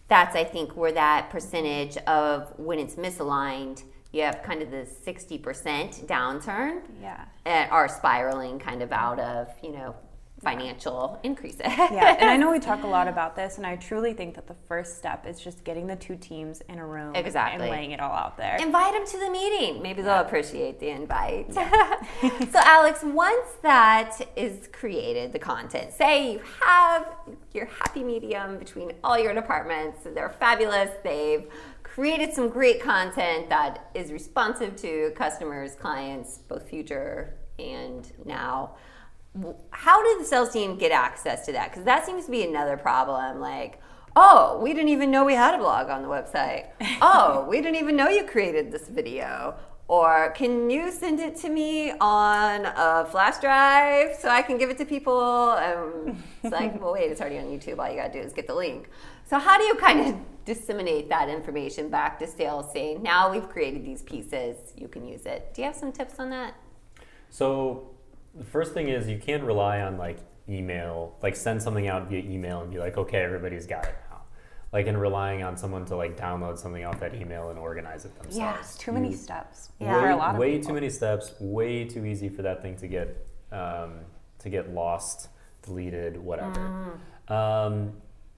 that's 0.07 0.35
I 0.35 0.43
think 0.43 0.75
where 0.75 0.91
that 0.91 1.29
percentage 1.29 1.97
of 1.97 2.53
when 2.57 2.79
it's 2.79 2.95
misaligned, 2.95 3.83
you 4.11 4.21
have 4.21 4.43
kind 4.43 4.61
of 4.61 4.69
the 4.69 4.87
60% 5.05 6.05
downturn 6.05 6.81
yeah 7.01 7.25
and 7.45 7.71
are 7.71 7.87
spiraling 7.87 8.59
kind 8.59 8.81
of 8.81 8.91
out 8.91 9.19
of, 9.19 9.47
you 9.63 9.71
know, 9.71 9.95
financial 10.43 11.19
increases. 11.23 11.61
yeah 11.63 12.15
and 12.19 12.29
i 12.29 12.37
know 12.37 12.51
we 12.51 12.59
talk 12.71 12.83
a 12.83 12.87
lot 12.87 13.07
about 13.07 13.35
this 13.35 13.57
and 13.57 13.65
i 13.65 13.75
truly 13.75 14.13
think 14.13 14.35
that 14.35 14.47
the 14.47 14.55
first 14.67 14.97
step 14.97 15.25
is 15.27 15.39
just 15.39 15.63
getting 15.63 15.87
the 15.87 15.95
two 15.95 16.15
teams 16.15 16.61
in 16.69 16.79
a 16.79 16.85
room 16.85 17.15
Exactly. 17.15 17.61
and 17.63 17.71
laying 17.71 17.91
it 17.91 17.99
all 17.99 18.11
out 18.11 18.37
there 18.37 18.57
Invite 18.59 18.93
them 18.93 19.05
to 19.05 19.19
the 19.19 19.29
meeting. 19.29 19.81
Maybe 19.81 20.01
they'll 20.01 20.21
appreciate 20.21 20.79
the 20.79 20.89
invite. 20.89 21.53
so, 21.53 22.59
Alex, 22.59 23.01
once 23.03 23.47
that 23.61 24.19
is 24.35 24.67
created, 24.71 25.31
the 25.33 25.39
content, 25.39 25.93
say 25.93 26.33
you 26.33 26.41
have 26.61 27.07
your 27.53 27.65
happy 27.65 28.03
medium 28.03 28.57
between 28.57 28.93
all 29.03 29.17
your 29.19 29.33
departments, 29.33 29.99
they're 30.13 30.35
fabulous, 30.39 30.89
they've 31.03 31.45
created 31.83 32.33
some 32.33 32.49
great 32.49 32.81
content 32.81 33.49
that 33.49 33.89
is 33.93 34.11
responsive 34.11 34.75
to 34.77 35.11
customers, 35.15 35.75
clients, 35.75 36.39
both 36.47 36.67
future 36.69 37.35
and 37.59 38.11
now. 38.25 38.75
W- 39.35 39.55
How 39.71 40.03
did 40.03 40.21
the 40.21 40.25
sales 40.27 40.51
team 40.51 40.77
get 40.77 40.91
access 40.91 41.45
to 41.45 41.51
that? 41.53 41.71
Because 41.71 41.85
that 41.85 42.05
seems 42.05 42.25
to 42.25 42.31
be 42.31 42.43
another 42.43 42.77
problem. 42.77 43.39
Like, 43.39 43.79
oh, 44.15 44.59
we 44.61 44.73
didn't 44.73 44.89
even 44.89 45.09
know 45.11 45.25
we 45.25 45.33
had 45.35 45.55
a 45.55 45.57
blog 45.57 45.89
on 45.89 46.01
the 46.01 46.07
website. 46.07 46.67
Oh, 47.01 47.45
we 47.49 47.57
didn't 47.61 47.77
even 47.77 47.95
know 47.95 48.09
you 48.09 48.23
created 48.25 48.71
this 48.71 48.87
video. 48.87 49.55
Or 49.89 50.31
can 50.31 50.69
you 50.69 50.91
send 50.91 51.19
it 51.19 51.35
to 51.37 51.49
me 51.49 51.91
on 51.99 52.65
a 52.65 53.05
flash 53.11 53.37
drive 53.39 54.15
so 54.15 54.29
I 54.29 54.41
can 54.41 54.57
give 54.57 54.69
it 54.69 54.77
to 54.77 54.85
people? 54.85 55.19
Um, 55.19 56.23
it's 56.41 56.53
like, 56.53 56.79
well, 56.81 56.93
wait, 56.93 57.11
it's 57.11 57.19
already 57.19 57.37
on 57.39 57.45
YouTube. 57.45 57.79
All 57.79 57.89
you 57.89 57.97
gotta 57.97 58.13
do 58.13 58.19
is 58.19 58.31
get 58.33 58.47
the 58.47 58.55
link. 58.55 58.89
So 59.25 59.37
how 59.39 59.57
do 59.57 59.63
you 59.65 59.75
kind 59.75 59.99
of 60.07 60.15
disseminate 60.45 61.09
that 61.09 61.27
information 61.27 61.89
back 61.89 62.17
to 62.19 62.27
sales, 62.27 62.71
saying, 62.71 63.03
now 63.03 63.31
we've 63.31 63.49
created 63.49 63.85
these 63.85 64.01
pieces, 64.03 64.55
you 64.77 64.87
can 64.87 65.05
use 65.05 65.25
it? 65.25 65.53
Do 65.53 65.61
you 65.61 65.65
have 65.67 65.75
some 65.75 65.91
tips 65.91 66.17
on 66.19 66.29
that? 66.29 66.53
So 67.29 67.89
the 68.35 68.43
first 68.43 68.73
thing 68.73 68.89
is 68.89 69.07
you 69.07 69.17
can't 69.17 69.43
rely 69.43 69.81
on 69.81 69.97
like 69.97 70.17
email, 70.49 71.15
like 71.21 71.35
send 71.35 71.61
something 71.61 71.87
out 71.87 72.09
via 72.09 72.19
email 72.23 72.61
and 72.61 72.71
be 72.71 72.79
like, 72.79 72.97
okay, 72.97 73.19
everybody's 73.19 73.65
got 73.65 73.85
it 73.85 73.95
now. 74.09 74.21
Like 74.71 74.87
in 74.87 74.97
relying 74.97 75.43
on 75.43 75.55
someone 75.55 75.85
to 75.85 75.95
like 75.95 76.17
download 76.17 76.57
something 76.57 76.83
off 76.83 76.99
that 76.99 77.13
email 77.13 77.49
and 77.49 77.59
organize 77.59 78.05
it 78.05 78.13
themselves. 78.15 78.37
Yeah, 78.37 78.59
it's 78.59 78.75
too 78.77 78.91
many 78.91 79.09
You- 79.11 79.15
steps 79.15 79.69
Yeah. 79.79 79.93
for 79.93 80.01
way, 80.03 80.11
a 80.11 80.15
lot 80.15 80.33
of 80.35 80.39
way 80.39 80.51
people. 80.53 80.67
too 80.69 80.73
many 80.73 80.89
steps, 80.89 81.33
way 81.39 81.85
too 81.85 82.05
easy 82.05 82.29
for 82.29 82.41
that 82.41 82.61
thing 82.61 82.75
to 82.77 82.87
get 82.87 83.27
um, 83.51 83.99
to 84.39 84.49
get 84.49 84.73
lost, 84.73 85.29
deleted, 85.61 86.17
whatever. 86.17 86.97
Um, 87.27 87.93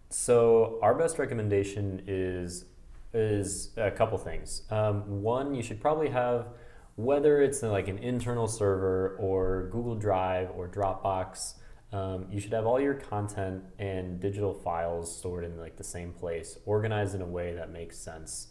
so 0.09 0.77
our 0.81 0.93
best 0.93 1.17
recommendation 1.17 2.03
is 2.05 2.65
is 3.13 3.69
a 3.77 3.89
couple 3.89 4.17
things. 4.17 4.63
Um, 4.69 5.23
one, 5.23 5.55
you 5.55 5.63
should 5.63 5.79
probably 5.79 6.09
have 6.09 6.47
whether 6.95 7.41
it's 7.41 7.61
like 7.63 7.87
an 7.87 7.97
internal 7.99 8.47
server 8.47 9.15
or 9.19 9.69
Google 9.71 9.95
Drive 9.95 10.49
or 10.55 10.67
Dropbox. 10.67 11.55
Um, 11.93 12.27
you 12.29 12.39
should 12.41 12.51
have 12.53 12.65
all 12.65 12.79
your 12.79 12.95
content 12.95 13.63
and 13.79 14.19
digital 14.19 14.53
files 14.53 15.15
stored 15.15 15.45
in 15.45 15.57
like 15.57 15.77
the 15.77 15.83
same 15.83 16.11
place, 16.11 16.57
organized 16.65 17.15
in 17.15 17.21
a 17.21 17.25
way 17.25 17.53
that 17.53 17.71
makes 17.71 17.97
sense 17.97 18.47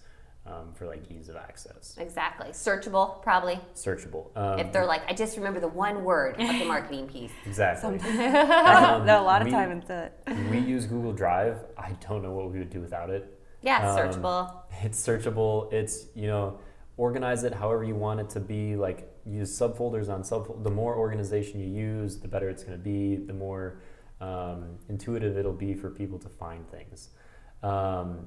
um, 0.47 0.73
for 0.75 0.87
like 0.87 1.11
ease 1.11 1.29
of 1.31 1.37
access 1.37 1.97
Exactly. 1.99 2.49
Searchable, 2.51 3.23
probably. 3.23 3.59
searchable. 3.75 4.35
Um, 4.37 4.59
if 4.61 4.73
they're 4.73 4.87
like, 4.87 5.03
I 5.11 5.15
just 5.15 5.37
remember 5.37 5.59
the 5.61 5.69
one 5.69 6.05
word 6.05 6.41
of 6.41 6.47
the 6.59 6.65
marketing 6.67 7.07
piece. 7.09 7.33
exactly. 7.45 7.99
no, 7.99 7.99
a 9.21 9.23
lot 9.23 9.41
of 9.43 9.47
we- 9.47 9.51
time 9.53 9.71
into 9.73 9.95
it 10.05 10.13
we 10.51 10.59
use 10.59 10.87
Google 10.87 11.13
Drive. 11.13 11.59
I 11.77 11.93
don't 12.07 12.23
know 12.23 12.33
what 12.33 12.51
we 12.53 12.59
would 12.59 12.71
do 12.71 12.81
without 12.81 13.11
it. 13.11 13.41
Yeah, 13.63 13.91
Um, 13.91 13.99
searchable. 13.99 14.53
It's 14.83 15.07
searchable. 15.07 15.73
It's 15.73 16.07
you 16.15 16.27
know, 16.29 16.59
organize 16.97 17.45
it 17.45 17.53
however 17.55 17.85
you 17.85 17.95
want 17.95 18.21
it 18.21 18.31
to 18.31 18.41
be. 18.41 18.77
Like 18.77 19.11
use 19.27 19.57
subfolders 19.59 20.09
on 20.09 20.23
sub. 20.25 20.63
The 20.65 20.71
more 20.71 20.97
organization 20.97 21.61
you 21.61 21.67
use, 21.69 22.19
the 22.19 22.29
better 22.29 22.49
it's 22.49 22.63
going 22.65 22.77
to 22.79 22.83
be. 22.85 23.17
The 23.17 23.33
more 23.33 23.81
um, 24.21 24.79
intuitive 24.89 25.37
it'll 25.37 25.53
be 25.53 25.75
for 25.75 25.91
people 25.91 26.19
to 26.21 26.29
find 26.29 26.69
things. 26.71 27.11
Um, 27.63 28.27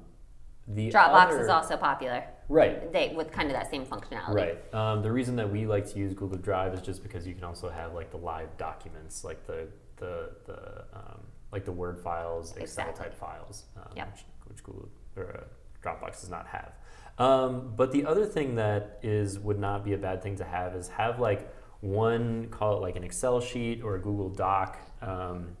the 0.66 0.90
Dropbox 0.90 1.26
other- 1.28 1.40
is 1.40 1.48
also 1.48 1.76
popular. 1.78 2.24
right. 2.50 2.92
They 2.92 3.14
with 3.16 3.32
kind 3.32 3.48
of 3.48 3.54
that 3.54 3.70
same 3.70 3.86
functionality. 3.86 4.34
Right. 4.34 4.74
Um, 4.74 5.02
the 5.02 5.10
reason 5.10 5.34
that 5.36 5.50
we 5.50 5.66
like 5.66 5.90
to 5.92 5.98
use 5.98 6.12
Google 6.12 6.36
Drive 6.38 6.74
is 6.74 6.82
just 6.82 7.02
because 7.02 7.26
you 7.26 7.34
can 7.34 7.44
also 7.44 7.70
have 7.70 7.94
like 7.94 8.10
the 8.10 8.18
live 8.18 8.54
documents, 8.58 9.24
like 9.24 9.46
the 9.46 9.68
the 9.96 10.30
the 10.44 10.84
um, 10.92 11.20
like 11.52 11.64
the 11.64 11.72
Word 11.72 11.98
files, 11.98 12.50
Excel 12.56 12.62
Exactly. 12.90 13.04
type 13.04 13.14
files, 13.14 13.64
um, 13.78 13.90
Yep. 13.96 14.12
which, 14.12 14.24
which 14.44 14.62
Google 14.62 14.88
or 15.16 15.36
uh, 15.36 15.44
Dropbox 15.82 16.20
does 16.20 16.28
not 16.30 16.46
have. 16.48 16.72
Um, 17.18 17.72
but 17.76 17.90
the 17.92 18.06
other 18.06 18.24
thing 18.26 18.54
that 18.56 18.98
is 19.02 19.38
would 19.38 19.58
not 19.58 19.84
be 19.84 19.92
a 19.94 19.98
bad 19.98 20.22
thing 20.22 20.36
to 20.36 20.44
have 20.44 20.74
is 20.74 20.88
have 20.88 21.18
like 21.18 21.52
one 21.80 22.48
call 22.50 22.76
it 22.76 22.80
like 22.80 22.96
an 22.96 23.04
Excel 23.04 23.40
sheet 23.40 23.82
or 23.82 23.96
a 23.96 24.00
Google 24.00 24.28
Doc. 24.28 24.78
Um, 25.02 25.56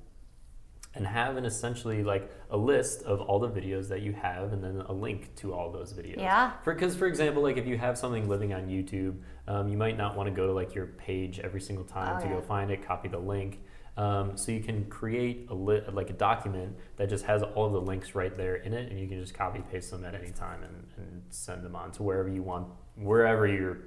and 0.94 1.06
have 1.06 1.36
an 1.36 1.44
essentially 1.44 2.02
like 2.02 2.28
a 2.50 2.56
list 2.56 3.02
of 3.02 3.20
all 3.20 3.38
the 3.38 3.48
videos 3.48 3.88
that 3.88 4.00
you 4.00 4.12
have 4.14 4.52
and 4.54 4.64
then 4.64 4.80
a 4.88 4.92
link 4.92 5.32
to 5.36 5.52
all 5.52 5.70
those 5.70 5.92
videos 5.92 6.16
Yeah. 6.18 6.52
because 6.64 6.96
for 6.96 7.06
example 7.06 7.42
like 7.42 7.56
if 7.58 7.66
you 7.66 7.76
have 7.78 7.96
something 7.98 8.26
living 8.28 8.52
on 8.54 8.66
youtube 8.68 9.16
um, 9.46 9.68
you 9.68 9.76
might 9.76 9.96
not 9.98 10.16
want 10.16 10.28
to 10.28 10.34
go 10.34 10.46
to 10.46 10.52
like 10.52 10.74
your 10.74 10.86
page 10.86 11.38
every 11.40 11.60
single 11.60 11.84
time 11.84 12.16
Oh, 12.16 12.20
to 12.22 12.26
yeah. 12.26 12.32
go 12.36 12.40
find 12.40 12.70
it 12.70 12.84
copy 12.84 13.06
the 13.06 13.18
link 13.18 13.60
um, 13.98 14.36
so 14.36 14.52
you 14.52 14.60
can 14.60 14.86
create 14.86 15.46
a 15.50 15.54
li- 15.54 15.82
like 15.92 16.08
a 16.08 16.14
document 16.14 16.76
that 16.96 17.08
just 17.08 17.24
has 17.26 17.42
all 17.42 17.66
of 17.66 17.72
the 17.72 17.80
links 17.80 18.14
right 18.14 18.34
there 18.36 18.56
in 18.56 18.72
it 18.72 18.90
and 18.90 18.98
you 18.98 19.06
can 19.06 19.20
just 19.20 19.34
copy 19.34 19.60
paste 19.70 19.90
them 19.90 20.04
at 20.04 20.14
any 20.14 20.30
time 20.30 20.62
and, 20.62 20.86
and 20.96 21.22
send 21.28 21.62
them 21.62 21.76
on 21.76 21.90
to 21.92 22.02
wherever 22.02 22.28
you 22.28 22.42
want 22.42 22.66
wherever 22.96 23.46
you're 23.46 23.78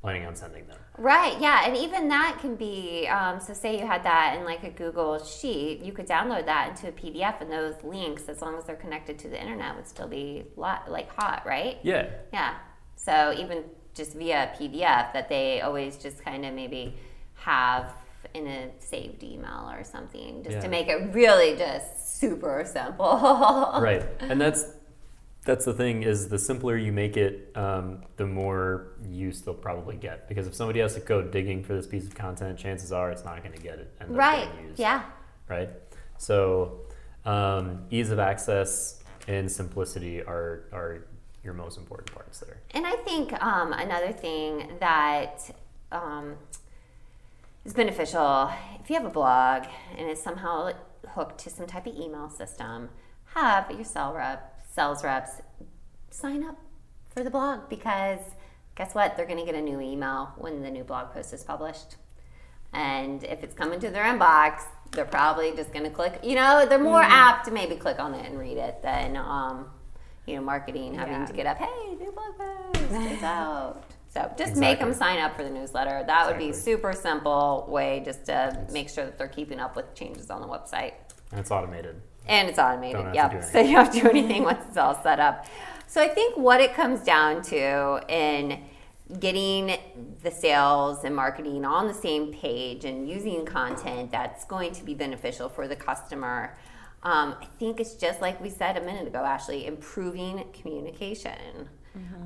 planning 0.00 0.24
on 0.26 0.36
sending 0.36 0.66
them 0.66 0.78
Right, 1.00 1.40
yeah, 1.40 1.62
and 1.64 1.78
even 1.78 2.08
that 2.08 2.38
can 2.42 2.56
be. 2.56 3.06
Um, 3.08 3.40
so, 3.40 3.54
say 3.54 3.78
you 3.80 3.86
had 3.86 4.02
that 4.02 4.36
in 4.36 4.44
like 4.44 4.64
a 4.64 4.70
Google 4.70 5.18
sheet, 5.24 5.80
you 5.80 5.92
could 5.92 6.06
download 6.06 6.44
that 6.44 6.68
into 6.68 6.88
a 6.88 6.92
PDF, 6.92 7.40
and 7.40 7.50
those 7.50 7.74
links, 7.82 8.28
as 8.28 8.42
long 8.42 8.58
as 8.58 8.64
they're 8.64 8.76
connected 8.76 9.18
to 9.20 9.28
the 9.28 9.40
internet, 9.40 9.74
would 9.76 9.88
still 9.88 10.08
be 10.08 10.44
lot, 10.56 10.90
like 10.90 11.10
hot, 11.10 11.42
right? 11.46 11.78
yeah 11.82 12.10
Yeah. 12.34 12.56
So 12.96 13.34
even 13.38 13.64
just 13.94 14.12
via 14.12 14.52
PDF, 14.58 15.14
that 15.14 15.30
they 15.30 15.62
always 15.62 15.96
just 15.96 16.22
kind 16.22 16.44
of 16.44 16.52
maybe 16.52 16.96
have 17.36 17.94
in 18.34 18.46
a 18.46 18.70
saved 18.78 19.22
email 19.22 19.70
or 19.70 19.84
something, 19.84 20.42
just 20.42 20.56
Yeah. 20.56 20.60
to 20.62 20.68
make 20.68 20.88
it 20.88 21.12
really 21.12 21.56
just 21.56 22.18
super 22.20 22.64
simple. 22.66 23.06
right 23.80 24.04
and 24.20 24.40
that's 24.40 24.64
that's 25.44 25.64
the 25.64 25.72
thing 25.72 26.02
is 26.02 26.28
the 26.28 26.38
simpler 26.38 26.76
you 26.76 26.92
make 26.92 27.16
it 27.16 27.50
um, 27.56 28.02
the 28.16 28.26
more 28.26 28.88
use 29.08 29.40
they'll 29.40 29.54
probably 29.54 29.96
get 29.96 30.28
because 30.28 30.46
if 30.46 30.54
somebody 30.54 30.80
has 30.80 30.92
to 30.94 31.00
go 31.00 31.22
digging 31.22 31.64
for 31.64 31.72
this 31.74 31.86
piece 31.86 32.04
of 32.06 32.14
content 32.14 32.58
chances 32.58 32.92
are 32.92 33.10
it's 33.10 33.24
not 33.24 33.42
going 33.42 33.54
to 33.56 33.62
get 33.62 33.78
it 33.78 33.90
Right. 34.06 34.48
Yeah. 34.76 35.02
right 35.48 35.70
so 36.18 36.80
um, 37.24 37.84
ease 37.90 38.10
of 38.10 38.18
access 38.18 39.02
and 39.28 39.50
simplicity 39.50 40.20
are 40.22 40.64
are 40.72 41.04
your 41.42 41.54
most 41.54 41.78
important 41.78 42.12
parts 42.12 42.40
there 42.40 42.58
And 42.72 42.86
I 42.86 42.96
think 42.96 43.32
um, 43.42 43.72
another 43.72 44.12
thing 44.12 44.72
that 44.80 45.50
um, 45.90 46.34
is 47.64 47.72
beneficial 47.74 48.50
if 48.82 48.88
you 48.88 48.96
have 48.96 49.04
a 49.04 49.10
blog 49.10 49.64
and 49.96 50.08
it's 50.08 50.22
somehow 50.22 50.70
hooked 51.10 51.38
to 51.38 51.50
some 51.50 51.66
type 51.66 51.86
of 51.86 51.94
email 51.96 52.28
system, 52.30 52.88
have 53.34 53.70
your 53.70 53.84
sell 53.84 54.12
rep, 54.14 54.62
sales 54.72 55.04
reps 55.04 55.32
sign 56.10 56.42
up 56.44 56.58
for 57.14 57.22
the 57.22 57.30
blog 57.30 57.68
because 57.68 58.18
guess 58.74 58.94
what? 58.94 59.16
They're 59.16 59.26
going 59.26 59.38
to 59.38 59.44
get 59.44 59.54
a 59.54 59.60
new 59.60 59.80
email 59.80 60.32
when 60.38 60.62
the 60.62 60.70
new 60.70 60.84
blog 60.84 61.12
post 61.12 61.32
is 61.32 61.44
published. 61.44 61.96
And 62.72 63.22
if 63.24 63.42
it's 63.42 63.54
coming 63.54 63.80
to 63.80 63.90
their 63.90 64.04
inbox, 64.04 64.62
they're 64.92 65.04
probably 65.04 65.52
just 65.54 65.72
going 65.72 65.84
to 65.84 65.90
click. 65.90 66.20
You 66.22 66.36
know, 66.36 66.66
they're 66.68 66.78
more 66.78 67.02
apt 67.02 67.44
to 67.46 67.50
maybe 67.50 67.74
click 67.76 67.98
on 67.98 68.14
it 68.14 68.24
and 68.26 68.38
read 68.38 68.56
it 68.56 68.80
than, 68.82 69.16
um, 69.16 69.66
you 70.26 70.36
know, 70.36 70.42
marketing 70.42 70.94
having 70.94 71.14
Yeah. 71.14 71.26
to 71.26 71.32
get 71.32 71.46
up. 71.46 71.58
Hey, 71.58 71.94
new 71.98 72.12
blog 72.12 72.36
post, 72.38 72.92
it's 72.92 73.22
out. 73.22 73.82
So 74.12 74.30
just 74.36 74.56
make 74.56 74.80
them 74.80 74.92
sign 74.92 75.20
up 75.20 75.36
for 75.36 75.44
the 75.44 75.50
newsletter. 75.50 76.02
That 76.06 76.26
would 76.26 76.36
be 76.38 76.48
Exactly. 76.48 76.72
super 76.72 76.92
simple 76.92 77.64
way 77.68 78.02
just 78.04 78.26
to 78.26 78.66
make 78.72 78.88
sure 78.88 79.04
that 79.04 79.16
they're 79.18 79.28
keeping 79.28 79.60
up 79.60 79.76
with 79.76 79.94
changes 79.94 80.30
on 80.30 80.40
the 80.40 80.48
website. 80.48 80.94
and 81.30 81.38
it's 81.40 81.50
automated 81.52 82.02
And 82.26 82.48
it's 82.48 82.58
automated. 82.58 83.14
Yep. 83.14 83.44
so 83.52 83.60
you 83.60 83.74
don't 83.76 83.84
have 83.86 83.92
to 83.94 84.00
do 84.00 84.08
anything 84.10 84.42
once 84.42 84.64
it's 84.68 84.76
all 84.76 85.00
set 85.02 85.20
up. 85.20 85.46
So 85.86 86.02
I 86.02 86.08
think 86.08 86.36
what 86.36 86.60
it 86.60 86.74
comes 86.74 87.00
down 87.04 87.42
to 87.42 88.00
in 88.08 88.60
getting 89.20 89.76
the 90.22 90.30
sales 90.30 91.04
and 91.04 91.14
marketing 91.14 91.64
on 91.64 91.86
the 91.88 91.94
same 91.94 92.32
page 92.32 92.84
and 92.84 93.08
using 93.08 93.44
content 93.44 94.10
that's 94.12 94.44
going 94.44 94.72
to 94.72 94.84
be 94.84 94.94
beneficial 94.94 95.48
for 95.48 95.66
the 95.68 95.74
customer. 95.76 96.56
Um, 97.02 97.34
I 97.40 97.46
think 97.58 97.80
it's 97.80 97.94
just 97.94 98.20
like 98.20 98.40
we 98.40 98.50
said 98.50 98.76
a 98.76 98.80
minute 98.80 99.06
ago, 99.06 99.18
Ashley, 99.24 99.66
improving 99.66 100.44
communication. 100.52 101.68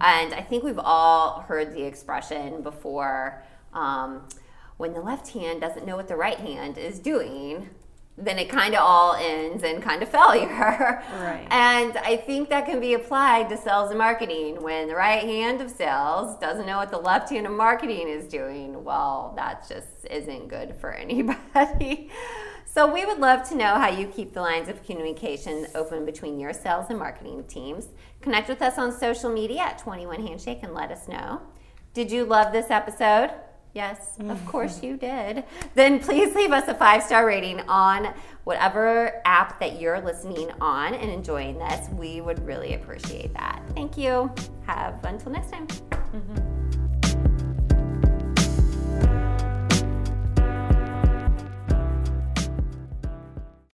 And 0.01 0.35
I 0.35 0.43
think 0.43 0.65
we've 0.65 0.79
all 0.79 1.41
heard 1.41 1.75
the 1.75 1.83
expression 1.83 2.63
before 2.63 3.43
um, 3.73 4.29
when 4.77 4.93
the 4.93 5.01
left 5.01 5.29
hand 5.29 5.61
doesn't 5.61 5.87
know 5.87 5.97
what 5.97 6.09
the 6.09 6.17
right 6.17 6.39
hand 6.39 6.79
is 6.79 6.99
doing, 6.99 7.71
then 8.17 8.39
it 8.39 8.49
kind 8.49 8.75
of 8.75 8.81
all 8.81 9.15
ends 9.15 9.63
in 9.65 9.81
kind 9.81 10.03
of 10.03 10.09
failure. 10.09 11.03
Right. 11.19 11.47
And 11.51 11.97
I 11.99 12.17
think 12.17 12.49
that 12.51 12.67
can 12.67 12.81
be 12.81 12.95
applied 12.95 13.49
to 13.49 13.57
sales 13.57 13.91
and 13.91 13.99
marketing. 13.99 14.63
When 14.63 14.89
the 14.89 14.95
right 14.95 15.23
hand 15.23 15.61
of 15.61 15.71
sales 15.71 16.39
doesn't 16.39 16.67
know 16.67 16.79
what 16.79 16.91
the 16.91 16.99
left 16.99 17.31
hand 17.31 17.47
of 17.47 17.53
marketing 17.53 18.09
is 18.09 18.27
doing, 18.27 18.85
well, 18.85 19.33
that 19.37 19.69
just 19.69 20.07
isn't 20.11 20.49
good 20.49 20.77
for 20.81 20.93
anybody. 20.95 22.11
So 22.67 22.93
we 22.93 23.05
would 23.05 23.19
love 23.19 23.49
to 23.51 23.55
know 23.55 23.77
how 23.77 23.89
you 23.89 24.09
keep 24.09 24.33
the 24.33 24.41
lines 24.41 24.69
of 24.69 24.85
communication 24.85 25.69
open 25.77 26.05
between 26.05 26.41
your 26.41 26.53
sales 26.53 26.87
and 26.91 26.99
marketing 26.99 27.45
teams. 27.45 27.89
Connect 28.25 28.49
with 28.49 28.63
us 28.63 28.79
on 28.79 28.91
social 28.91 29.31
media 29.31 29.61
at 29.61 29.77
21 29.77 30.27
Handshake 30.27 30.61
and 30.63 30.73
let 30.73 30.91
us 30.91 31.09
know. 31.09 31.43
Did 31.93 32.11
you 32.11 32.25
love 32.25 32.55
this 32.55 32.71
episode? 32.71 33.31
Yes, 33.75 34.17
of 34.19 34.25
mm-hmm. 34.25 34.47
course 34.49 34.83
you 34.83 34.97
did. 34.97 35.45
Then 35.75 36.01
please 36.01 36.35
leave 36.35 36.51
us 36.51 36.67
a 36.67 36.75
five 36.75 37.03
star 37.03 37.27
rating 37.27 37.61
on 37.69 38.15
whatever 38.45 39.21
app 39.27 39.61
that 39.61 39.79
you're 39.79 40.01
listening 40.01 40.51
on 40.59 40.95
and 40.95 41.11
enjoying 41.11 41.59
this. 41.59 41.91
We 41.91 42.23
would 42.23 42.39
really 42.47 42.73
appreciate 42.73 43.35
that. 43.35 43.63
Thank 43.75 43.99
you. 43.99 44.33
Have 44.65 45.05
until 45.05 45.31
next 45.31 45.53
time. 45.53 45.67
Mm-hmm. 45.67 46.64